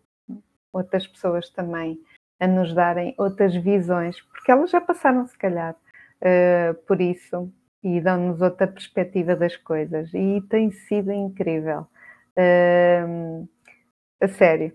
outras 0.74 1.08
pessoas 1.08 1.50
também 1.52 1.98
a 2.38 2.48
nos 2.48 2.74
darem 2.74 3.16
outras 3.18 3.56
visões, 3.56 4.20
porque 4.24 4.52
elas 4.52 4.70
já 4.70 4.82
passaram, 4.82 5.26
se 5.26 5.38
calhar, 5.38 5.74
uh, 5.74 6.74
por 6.86 7.00
isso 7.00 7.50
e 7.82 8.02
dão-nos 8.02 8.42
outra 8.42 8.68
perspectiva 8.68 9.38
das 9.38 9.56
coisas. 9.56 10.14
E 10.14 10.42
tem 10.50 10.70
sido 10.70 11.14
incrível. 11.14 11.88
Uh, 12.38 13.48
a 14.22 14.28
sério, 14.28 14.74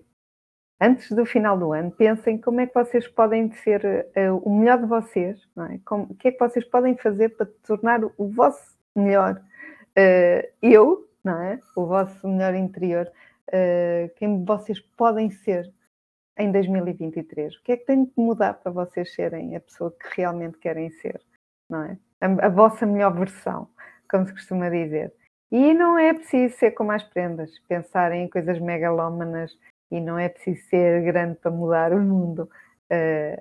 antes 0.80 1.10
do 1.12 1.24
final 1.24 1.58
do 1.58 1.72
ano, 1.72 1.90
pensem 1.90 2.38
como 2.38 2.60
é 2.60 2.66
que 2.66 2.74
vocês 2.74 3.06
podem 3.08 3.50
ser 3.52 4.06
uh, 4.16 4.36
o 4.38 4.58
melhor 4.58 4.78
de 4.78 4.86
vocês, 4.86 5.40
é? 5.70 5.78
Como, 5.84 6.04
o 6.04 6.14
que 6.14 6.28
é 6.28 6.32
que 6.32 6.38
vocês 6.38 6.64
podem 6.64 6.96
fazer 6.96 7.30
para 7.30 7.46
tornar 7.66 8.04
o 8.04 8.28
vosso 8.28 8.76
melhor 8.94 9.34
uh, 9.34 10.48
eu, 10.60 11.08
não 11.22 11.40
é? 11.40 11.58
O 11.76 11.86
vosso 11.86 12.26
melhor 12.28 12.54
interior, 12.54 13.10
uh, 13.48 14.14
quem 14.16 14.44
vocês 14.44 14.80
podem 14.80 15.30
ser 15.30 15.72
em 16.38 16.50
2023? 16.50 17.56
O 17.56 17.62
que 17.62 17.72
é 17.72 17.76
que 17.76 17.86
tem 17.86 18.04
de 18.04 18.12
mudar 18.16 18.54
para 18.54 18.72
vocês 18.72 19.14
serem 19.14 19.56
a 19.56 19.60
pessoa 19.60 19.90
que 19.92 20.20
realmente 20.20 20.58
querem 20.58 20.90
ser, 20.90 21.20
não 21.68 21.82
é? 21.84 21.98
A, 22.20 22.46
a 22.46 22.48
vossa 22.48 22.84
melhor 22.84 23.14
versão, 23.14 23.68
como 24.10 24.26
se 24.26 24.32
costuma 24.32 24.68
dizer. 24.68 25.12
E 25.52 25.72
não 25.72 25.96
é 25.96 26.12
preciso 26.12 26.56
ser 26.56 26.72
com 26.72 26.84
mais 26.84 27.04
prendas, 27.04 27.58
pensar 27.68 28.10
em 28.12 28.28
coisas 28.28 28.58
megalómanas 28.58 29.56
e 29.94 30.00
não 30.00 30.18
é 30.18 30.28
preciso 30.28 30.60
ser 30.68 31.02
grande 31.02 31.36
para 31.36 31.50
mudar 31.50 31.92
o 31.92 32.00
mundo. 32.00 32.50
Uh, 32.90 33.40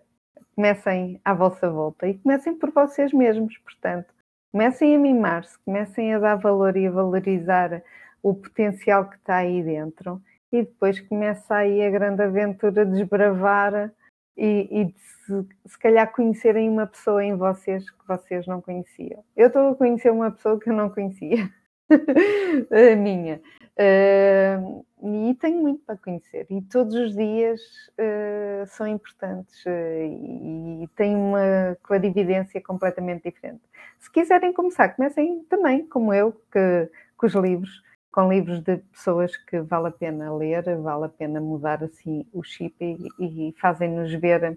comecem 0.55 1.19
à 1.25 1.33
vossa 1.33 1.69
volta 1.69 2.07
e 2.07 2.13
comecem 2.19 2.53
por 2.53 2.71
vocês 2.71 3.11
mesmos, 3.11 3.57
portanto, 3.57 4.13
comecem 4.51 4.95
a 4.95 4.99
mimar-se, 4.99 5.57
comecem 5.65 6.13
a 6.13 6.19
dar 6.19 6.35
valor 6.35 6.77
e 6.77 6.85
a 6.85 6.91
valorizar 6.91 7.81
o 8.21 8.35
potencial 8.35 9.09
que 9.09 9.15
está 9.15 9.37
aí 9.37 9.63
dentro 9.63 10.21
e 10.51 10.61
depois 10.61 10.99
começa 10.99 11.55
aí 11.55 11.81
a 11.81 11.89
grande 11.89 12.21
aventura 12.21 12.85
de 12.85 12.91
desbravar 12.91 13.91
e, 14.37 14.67
e 14.71 14.85
de 14.85 14.99
se, 14.99 15.47
se 15.65 15.79
calhar 15.79 16.11
conhecerem 16.11 16.69
uma 16.69 16.85
pessoa 16.85 17.23
em 17.23 17.35
vocês 17.35 17.89
que 17.89 18.07
vocês 18.07 18.45
não 18.45 18.61
conheciam. 18.61 19.23
Eu 19.35 19.47
estou 19.47 19.69
a 19.69 19.75
conhecer 19.75 20.11
uma 20.11 20.29
pessoa 20.29 20.59
que 20.59 20.69
eu 20.69 20.73
não 20.73 20.89
conhecia, 20.89 21.49
a 21.89 22.95
minha. 22.95 23.41
Uh, 23.75 24.85
e 25.01 25.33
tenho 25.33 25.59
muito 25.59 25.83
para 25.83 25.97
conhecer 25.97 26.45
e 26.47 26.61
todos 26.61 26.93
os 26.93 27.15
dias 27.15 27.59
uh, 27.97 28.67
são 28.67 28.85
importantes 28.85 29.65
uh, 29.65 29.69
e, 29.69 30.83
e 30.83 30.87
têm 30.89 31.15
uma 31.15 31.75
clarividência 31.81 32.61
completamente 32.61 33.23
diferente. 33.23 33.63
Se 33.99 34.11
quiserem 34.11 34.53
começar, 34.53 34.89
comecem 34.89 35.43
também, 35.49 35.87
como 35.87 36.13
eu, 36.13 36.31
que, 36.51 36.87
com 37.17 37.25
os 37.25 37.33
livros, 37.33 37.81
com 38.11 38.31
livros 38.31 38.61
de 38.61 38.77
pessoas 38.77 39.35
que 39.35 39.59
vale 39.61 39.87
a 39.87 39.91
pena 39.91 40.31
ler, 40.35 40.63
vale 40.77 41.05
a 41.05 41.09
pena 41.09 41.41
mudar 41.41 41.83
assim 41.83 42.27
o 42.31 42.43
chip 42.43 42.75
e, 42.79 43.49
e 43.49 43.55
fazem-nos 43.59 44.13
ver 44.13 44.55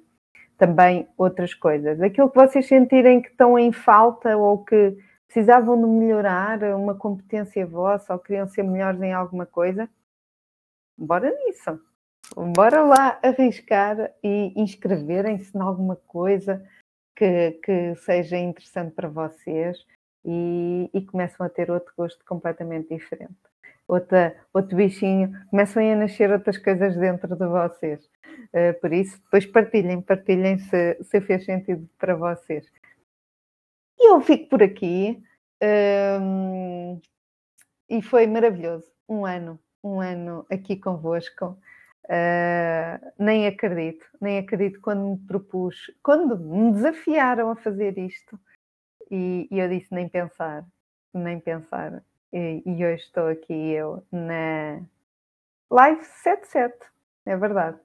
também 0.58 1.08
outras 1.16 1.54
coisas. 1.54 2.02
Aquilo 2.02 2.28
que 2.28 2.36
vocês 2.36 2.66
sentirem 2.68 3.22
que 3.22 3.28
estão 3.28 3.58
em 3.58 3.72
falta 3.72 4.36
ou 4.36 4.62
que 4.62 4.94
precisavam 5.26 5.80
de 5.80 5.86
melhorar 5.86 6.62
uma 6.74 6.94
competência 6.94 7.66
vossa 7.66 8.12
ou 8.12 8.18
queriam 8.18 8.48
ser 8.48 8.62
melhores 8.62 9.00
em 9.02 9.12
alguma 9.12 9.46
coisa, 9.46 9.88
bora 10.96 11.30
nisso. 11.30 11.80
Bora 12.54 12.82
lá 12.82 13.18
arriscar 13.22 14.12
e 14.22 14.52
inscreverem-se 14.56 15.56
em 15.56 15.60
alguma 15.60 15.96
coisa 15.96 16.66
que, 17.14 17.52
que 17.62 17.94
seja 17.96 18.36
interessante 18.36 18.94
para 18.94 19.08
vocês 19.08 19.86
e, 20.24 20.90
e 20.92 21.00
começam 21.02 21.46
a 21.46 21.48
ter 21.48 21.70
outro 21.70 21.92
gosto 21.96 22.24
completamente 22.24 22.88
diferente. 22.88 23.34
Outra, 23.86 24.36
outro 24.52 24.76
bichinho, 24.76 25.32
começam 25.48 25.80
a 25.80 25.94
nascer 25.94 26.30
outras 26.32 26.58
coisas 26.58 26.96
dentro 26.96 27.36
de 27.36 27.46
vocês. 27.46 28.04
Uh, 28.52 28.78
por 28.80 28.92
isso, 28.92 29.16
depois 29.22 29.46
partilhem, 29.46 30.02
partilhem 30.02 30.58
se, 30.58 30.98
se 31.04 31.20
fez 31.20 31.44
sentido 31.44 31.88
para 31.96 32.16
vocês. 32.16 32.66
E 33.98 34.10
eu 34.10 34.20
fico 34.20 34.48
por 34.48 34.62
aqui. 34.62 35.22
Um, 35.62 37.00
e 37.88 38.02
foi 38.02 38.26
maravilhoso. 38.26 38.86
Um 39.08 39.24
ano, 39.24 39.58
um 39.82 40.00
ano 40.00 40.46
aqui 40.50 40.76
convosco. 40.76 41.58
Uh, 42.04 43.12
nem 43.18 43.48
acredito, 43.48 44.06
nem 44.20 44.38
acredito 44.38 44.80
quando 44.80 45.10
me 45.10 45.18
propus, 45.26 45.90
quando 46.04 46.38
me 46.38 46.70
desafiaram 46.72 47.50
a 47.50 47.56
fazer 47.56 47.98
isto. 47.98 48.38
E, 49.10 49.48
e 49.50 49.58
eu 49.58 49.68
disse 49.68 49.92
nem 49.92 50.08
pensar, 50.08 50.64
nem 51.12 51.40
pensar. 51.40 52.04
E, 52.32 52.62
e, 52.64 52.84
hoje 52.84 53.02
estou 53.02 53.28
aqui 53.28 53.52
eu 53.52 54.04
na 54.12 54.82
Live 55.70 56.04
77, 56.04 56.76
é 57.24 57.36
verdade. 57.36 57.78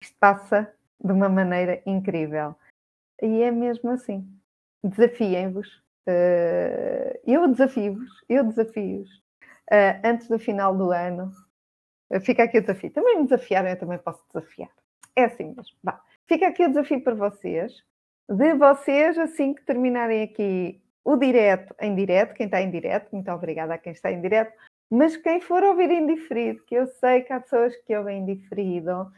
Isto 0.00 0.16
passa 0.18 0.74
de 1.02 1.12
uma 1.12 1.28
maneira 1.28 1.82
incrível. 1.84 2.54
E 3.22 3.42
é 3.42 3.50
mesmo 3.50 3.90
assim 3.90 4.26
desafiem-vos. 4.88 5.68
Uh, 6.06 7.18
eu 7.26 7.48
desafio-vos, 7.48 8.10
eu 8.28 8.44
desafio-vos. 8.44 9.10
Uh, 9.72 10.00
antes 10.04 10.28
do 10.28 10.38
final 10.38 10.76
do 10.76 10.90
ano, 10.90 11.30
uh, 12.12 12.20
fica 12.20 12.44
aqui 12.44 12.58
o 12.58 12.60
desafio. 12.60 12.90
Também 12.90 13.16
me 13.16 13.24
desafiaram, 13.24 13.68
eu 13.68 13.78
também 13.78 13.98
posso 13.98 14.22
desafiar. 14.32 14.70
É 15.16 15.24
assim 15.24 15.44
mesmo. 15.44 15.76
Bah, 15.82 16.00
fica 16.26 16.46
aqui 16.46 16.64
o 16.64 16.68
desafio 16.68 17.02
para 17.02 17.14
vocês. 17.14 17.72
De 18.28 18.54
vocês, 18.54 19.18
assim 19.18 19.54
que 19.54 19.64
terminarem 19.64 20.22
aqui 20.22 20.80
o 21.04 21.16
direto, 21.16 21.74
em 21.80 21.94
direto, 21.94 22.34
quem 22.34 22.46
está 22.46 22.60
em 22.62 22.70
direto, 22.70 23.10
muito 23.12 23.30
obrigada 23.30 23.74
a 23.74 23.78
quem 23.78 23.92
está 23.92 24.10
em 24.10 24.20
direto, 24.20 24.52
mas 24.90 25.16
quem 25.16 25.40
for 25.40 25.62
ouvir 25.62 25.90
em 25.90 26.06
diferido, 26.06 26.62
que 26.64 26.74
eu 26.74 26.86
sei 26.86 27.22
que 27.22 27.32
há 27.32 27.40
pessoas 27.40 27.76
que 27.84 27.94
ouvem 27.94 28.20
em 28.20 28.24
diferido, 28.24 29.12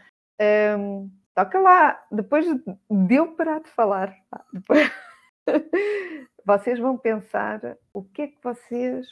um, 0.78 1.08
toca 1.34 1.60
lá, 1.60 2.04
depois 2.10 2.44
de 2.46 3.14
eu 3.14 3.36
parar 3.36 3.60
de 3.60 3.70
falar, 3.70 4.16
depois, 4.52 4.90
vocês 6.44 6.78
vão 6.78 6.96
pensar 6.96 7.76
o 7.92 8.02
que 8.02 8.22
é 8.22 8.26
que 8.28 8.38
vocês, 8.42 9.08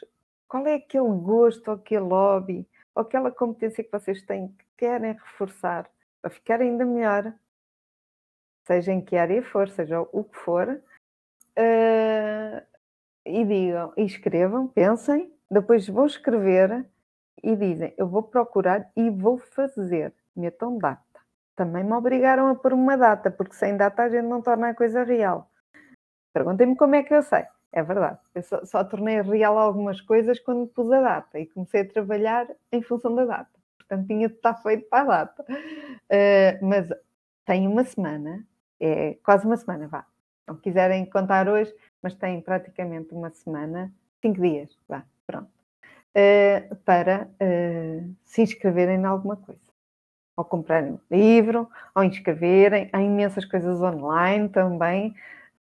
qual 0.48 0.66
é 0.66 0.74
aquele 0.74 1.08
gosto, 1.08 1.68
ou 1.68 1.74
aquele 1.74 2.04
hobby, 2.04 2.68
ou 2.94 3.02
aquela 3.02 3.30
competência 3.30 3.84
que 3.84 3.92
vocês 3.92 4.22
têm 4.22 4.48
que 4.48 4.64
querem 4.76 5.12
reforçar 5.12 5.90
para 6.20 6.30
ficar 6.30 6.60
ainda 6.60 6.84
melhor, 6.84 7.34
seja 8.66 8.92
em 8.92 9.00
que 9.00 9.16
área 9.16 9.42
for, 9.42 9.68
seja 9.68 10.00
o 10.00 10.24
que 10.24 10.36
for, 10.38 10.68
uh, 10.68 12.66
e 13.26 13.44
digam, 13.44 13.92
e 13.96 14.04
escrevam, 14.04 14.68
pensem, 14.68 15.32
depois 15.50 15.88
vão 15.88 16.06
escrever 16.06 16.86
e 17.42 17.54
dizem, 17.56 17.92
eu 17.98 18.08
vou 18.08 18.22
procurar 18.22 18.90
e 18.96 19.10
vou 19.10 19.38
fazer, 19.38 20.14
metam 20.34 20.78
data. 20.78 21.02
Também 21.54 21.84
me 21.84 21.92
obrigaram 21.92 22.48
a 22.48 22.54
pôr 22.54 22.72
uma 22.72 22.96
data, 22.96 23.30
porque 23.30 23.54
sem 23.54 23.76
data 23.76 24.02
a 24.02 24.08
gente 24.08 24.26
não 24.26 24.40
torna 24.42 24.70
a 24.70 24.74
coisa 24.74 25.04
real. 25.04 25.50
Perguntem-me 26.34 26.74
como 26.76 26.96
é 26.96 27.02
que 27.04 27.14
eu 27.14 27.22
sei. 27.22 27.44
É 27.72 27.82
verdade. 27.82 28.18
Eu 28.34 28.42
só, 28.42 28.64
só, 28.64 28.84
tornei 28.84 29.22
real 29.22 29.56
algumas 29.56 30.00
coisas 30.00 30.38
quando 30.40 30.66
pus 30.66 30.90
a 30.90 31.00
data 31.00 31.38
e 31.38 31.46
comecei 31.46 31.82
a 31.82 31.88
trabalhar 31.88 32.46
em 32.72 32.82
função 32.82 33.14
da 33.14 33.24
data. 33.24 33.50
Portanto, 33.78 34.06
tinha 34.06 34.28
de 34.28 34.34
estar 34.34 34.54
feito 34.54 34.88
para 34.88 35.00
a 35.00 35.24
data. 35.24 35.44
Uh, 35.48 36.66
mas 36.66 36.88
tem 37.46 37.68
uma 37.68 37.84
semana, 37.84 38.44
é 38.80 39.16
quase 39.24 39.46
uma 39.46 39.56
semana, 39.56 39.86
vá. 39.86 40.04
Não 40.46 40.56
quiserem 40.56 41.06
contar 41.06 41.48
hoje, 41.48 41.72
mas 42.02 42.14
tem 42.14 42.40
praticamente 42.40 43.14
uma 43.14 43.30
semana, 43.30 43.92
cinco 44.20 44.40
dias, 44.40 44.76
vá, 44.88 45.04
pronto, 45.26 45.48
uh, 45.48 46.76
para 46.84 47.28
uh, 47.40 48.14
se 48.24 48.42
inscreverem 48.42 49.00
em 49.00 49.04
alguma 49.04 49.36
coisa. 49.36 49.60
Ou 50.36 50.44
comprarem 50.44 50.92
um 50.94 50.98
livro, 51.10 51.70
ou 51.94 52.02
inscreverem. 52.02 52.90
Há 52.92 53.00
imensas 53.00 53.44
coisas 53.44 53.80
online 53.80 54.48
também 54.48 55.14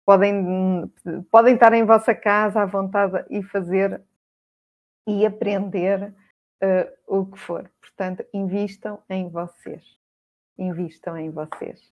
podem, 0.05 0.91
podem 1.31 1.55
estar 1.55 1.73
em 1.73 1.85
vossa 1.85 2.13
casa 2.13 2.61
à 2.61 2.65
vontade 2.65 3.25
e 3.29 3.41
fazer 3.43 4.01
e 5.07 5.25
aprender 5.25 6.13
uh, 6.63 6.91
o 7.07 7.25
que 7.25 7.37
for. 7.37 7.69
Portanto, 7.81 8.25
invistam 8.33 9.01
em 9.09 9.29
vocês. 9.29 9.83
Invistam 10.57 11.17
em 11.17 11.29
vocês. 11.29 11.91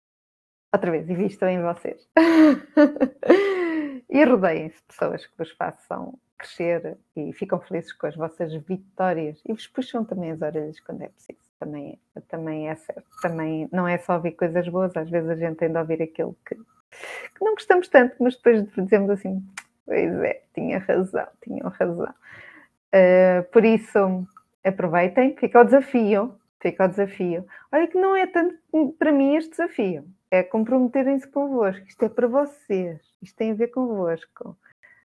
Outra 0.73 0.90
vez, 0.90 1.09
invistam 1.11 1.49
em 1.49 1.61
vocês. 1.61 2.09
e 4.09 4.25
rodeiem-se 4.25 4.77
de 4.77 4.83
pessoas 4.85 5.27
que 5.27 5.37
vos 5.37 5.51
façam 5.53 6.18
crescer 6.38 6.96
e 7.14 7.33
ficam 7.33 7.61
felizes 7.61 7.92
com 7.92 8.07
as 8.07 8.16
vossas 8.16 8.55
vitórias 8.64 9.40
e 9.46 9.53
vos 9.53 9.66
puxam 9.66 10.05
também 10.05 10.31
as 10.31 10.40
orelhas 10.40 10.81
quando 10.81 11.03
é 11.03 11.09
preciso. 11.09 11.38
também, 11.59 12.01
também 12.29 12.68
é 12.68 12.75
certo. 12.77 13.05
Também 13.20 13.68
não 13.70 13.87
é 13.87 13.99
só 13.99 14.14
ouvir 14.14 14.33
coisas 14.33 14.66
boas, 14.68 14.96
às 14.96 15.11
vezes 15.11 15.29
a 15.29 15.37
gente 15.37 15.57
tem 15.57 15.70
de 15.70 15.79
ouvir 15.79 16.03
aquilo 16.03 16.37
que, 16.46 16.57
que 17.35 17.44
não 17.44 17.55
gostamos 17.55 17.88
tanto, 17.88 18.16
mas 18.20 18.37
depois 18.37 18.66
dizemos 18.74 19.11
assim, 19.11 19.42
pois 19.87 20.12
é, 20.22 20.42
tinha 20.55 20.79
razão, 20.79 21.26
tinham 21.42 21.68
razão. 21.68 22.14
Uh, 22.92 23.42
por 23.53 23.64
isso, 23.64 24.26
aproveitem, 24.64 25.37
fica 25.37 25.61
o 25.61 25.64
desafio, 25.64 26.35
fica 26.61 26.85
o 26.85 26.88
desafio. 26.88 27.46
Olha 27.72 27.87
que 27.87 27.98
não 27.98 28.16
é 28.16 28.26
tanto 28.26 28.57
para 28.98 29.12
mim 29.12 29.37
este 29.37 29.50
desafio, 29.50 30.05
é 30.31 30.42
comprometerem-se 30.42 31.29
convosco, 31.29 31.87
isto 31.87 32.05
é 32.05 32.09
para 32.09 32.26
vocês, 32.26 33.00
isto 33.22 33.37
tem 33.37 33.53
a 33.53 33.55
ver 33.55 33.68
convosco. 33.68 34.57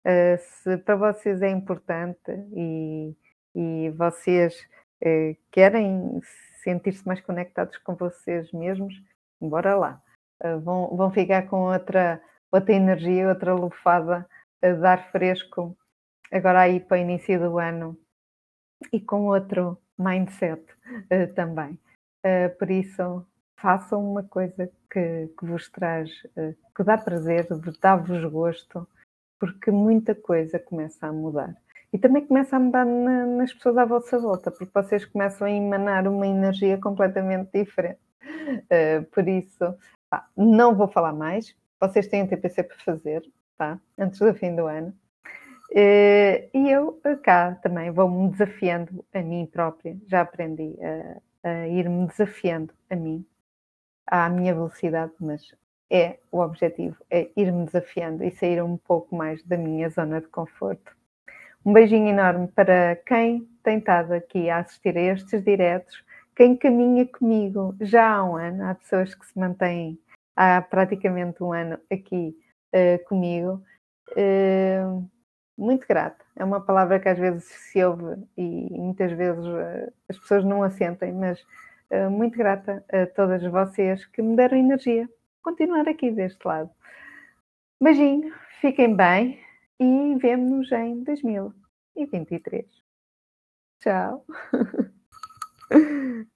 Uh, 0.05 0.39
se 0.39 0.77
para 0.79 0.95
vocês 0.95 1.43
é 1.43 1.51
importante 1.51 2.31
e, 2.55 3.13
e 3.55 3.91
vocês 3.91 4.57
uh, 5.03 5.37
querem 5.51 6.21
sentir-se 6.63 7.07
mais 7.07 7.21
conectados 7.21 7.77
com 7.79 7.95
vocês 7.95 8.53
mesmos, 8.53 8.95
bora 9.41 9.77
lá. 9.77 10.03
Uh, 10.43 10.61
vão, 10.61 10.97
vão 10.97 11.11
ficar 11.11 11.49
com 11.49 11.73
outra, 11.73 12.21
outra 12.51 12.75
energia, 12.75 13.29
outra 13.29 13.55
lufada 13.55 14.27
de 14.63 14.87
ar 14.87 15.11
fresco 15.11 15.77
agora 16.31 16.61
aí 16.61 16.81
para 16.81 16.99
o 16.99 17.01
início 17.01 17.39
do 17.39 17.59
ano 17.59 17.97
e 18.93 19.01
com 19.01 19.27
outro 19.27 19.79
mindset 19.99 20.63
uh, 20.63 21.33
também. 21.35 21.79
Uh, 22.25 22.57
por 22.59 22.71
isso, 22.71 23.27
façam 23.59 24.11
uma 24.11 24.23
coisa 24.23 24.71
que, 24.91 25.29
que 25.39 25.47
vos 25.47 25.69
traz, 25.71 26.11
uh, 26.37 26.55
que 26.75 26.85
dá 26.85 26.99
prazer, 26.99 27.47
dá-vos 27.81 28.25
gosto, 28.31 28.87
porque 29.39 29.71
muita 29.71 30.15
coisa 30.15 30.59
começa 30.59 31.07
a 31.07 31.13
mudar. 31.13 31.55
E 31.93 31.99
também 31.99 32.27
começa 32.27 32.57
a 32.57 32.61
mudar 32.61 32.85
na, 32.85 33.25
nas 33.27 33.53
pessoas 33.53 33.79
à 33.79 33.85
vossa 33.85 34.19
volta, 34.19 34.51
porque 34.51 34.73
vocês 34.75 35.05
começam 35.05 35.47
a 35.47 35.51
emanar 35.51 36.07
uma 36.09 36.27
energia 36.27 36.79
completamente 36.79 37.51
diferente. 37.53 38.01
por 39.13 39.27
isso, 39.27 39.75
pá, 40.09 40.29
não 40.37 40.75
vou 40.75 40.89
falar 40.89 41.13
mais, 41.13 41.55
vocês 41.81 42.07
têm 42.07 42.27
TPC 42.27 42.63
para 42.63 42.77
fazer, 42.79 43.23
tá? 43.57 43.79
Antes 43.99 44.19
do 44.19 44.35
fim 44.35 44.55
do 44.55 44.67
ano. 44.67 44.95
Uh, 45.71 46.49
e 46.55 46.71
eu 46.71 47.01
cá 47.23 47.57
também 47.57 47.91
vou-me 47.91 48.31
desafiando 48.31 49.05
a 49.13 49.21
mim 49.21 49.47
própria, 49.47 49.97
já 50.07 50.21
aprendi 50.21 50.77
a, 50.81 51.49
a 51.51 51.69
ir-me 51.69 52.07
desafiando 52.07 52.73
a 52.89 52.97
mim, 52.97 53.27
à 54.07 54.29
minha 54.29 54.55
velocidade, 54.55 55.13
mas 55.21 55.55
é 55.91 56.19
o 56.31 56.41
objetivo, 56.41 56.97
é 57.11 57.31
ir-me 57.37 57.65
desafiando 57.65 58.25
e 58.25 58.31
sair 58.31 58.63
um 58.63 58.77
pouco 58.77 59.15
mais 59.15 59.43
da 59.43 59.57
minha 59.57 59.89
zona 59.89 60.21
de 60.21 60.29
conforto. 60.29 60.97
Um 61.65 61.73
beijinho 61.73 62.09
enorme 62.09 62.47
para 62.49 62.97
quem 63.05 63.49
tem 63.63 63.79
estado 63.79 64.13
aqui 64.15 64.49
a 64.49 64.59
assistir 64.59 64.97
a 64.97 65.01
estes 65.01 65.43
diretos, 65.43 66.05
quem 66.37 66.55
caminha 66.55 67.07
comigo 67.07 67.75
já 67.81 68.17
há 68.17 68.25
um 68.25 68.37
ano, 68.37 68.65
há 68.65 68.75
pessoas 68.75 69.15
que 69.15 69.27
se 69.27 69.39
mantêm 69.39 69.99
há 70.37 70.61
praticamente 70.61 71.43
um 71.43 71.53
ano 71.53 71.79
aqui 71.91 72.37
uh, 72.75 73.03
comigo. 73.09 73.63
Uh, 74.11 75.09
muito 75.57 75.89
grata. 75.89 76.23
É 76.37 76.45
uma 76.45 76.61
palavra 76.61 77.01
que 77.01 77.09
às 77.09 77.19
vezes 77.19 77.45
se 77.45 77.83
ouve 77.83 78.23
e 78.37 78.69
muitas 78.79 79.11
vezes 79.13 79.45
uh, 79.47 79.93
as 80.11 80.19
pessoas 80.19 80.45
não 80.45 80.63
a 80.63 80.71
sentem, 80.71 81.13
mas 81.13 81.43
muito 82.11 82.37
grata 82.37 82.85
a 82.93 83.07
todas 83.07 83.41
vocês 83.45 84.05
que 84.07 84.21
me 84.21 84.35
deram 84.35 84.59
energia 84.59 85.09
continuar 85.41 85.89
aqui 85.89 86.11
deste 86.11 86.45
lado. 86.45 86.69
Beijinho, 87.81 88.35
fiquem 88.61 88.97
bem 88.97 89.39
e 89.79 90.17
vemo-nos 90.17 90.73
em 90.73 91.05
2023. 91.05 92.67
Tchau. 93.81 94.27
嗯 95.71 96.27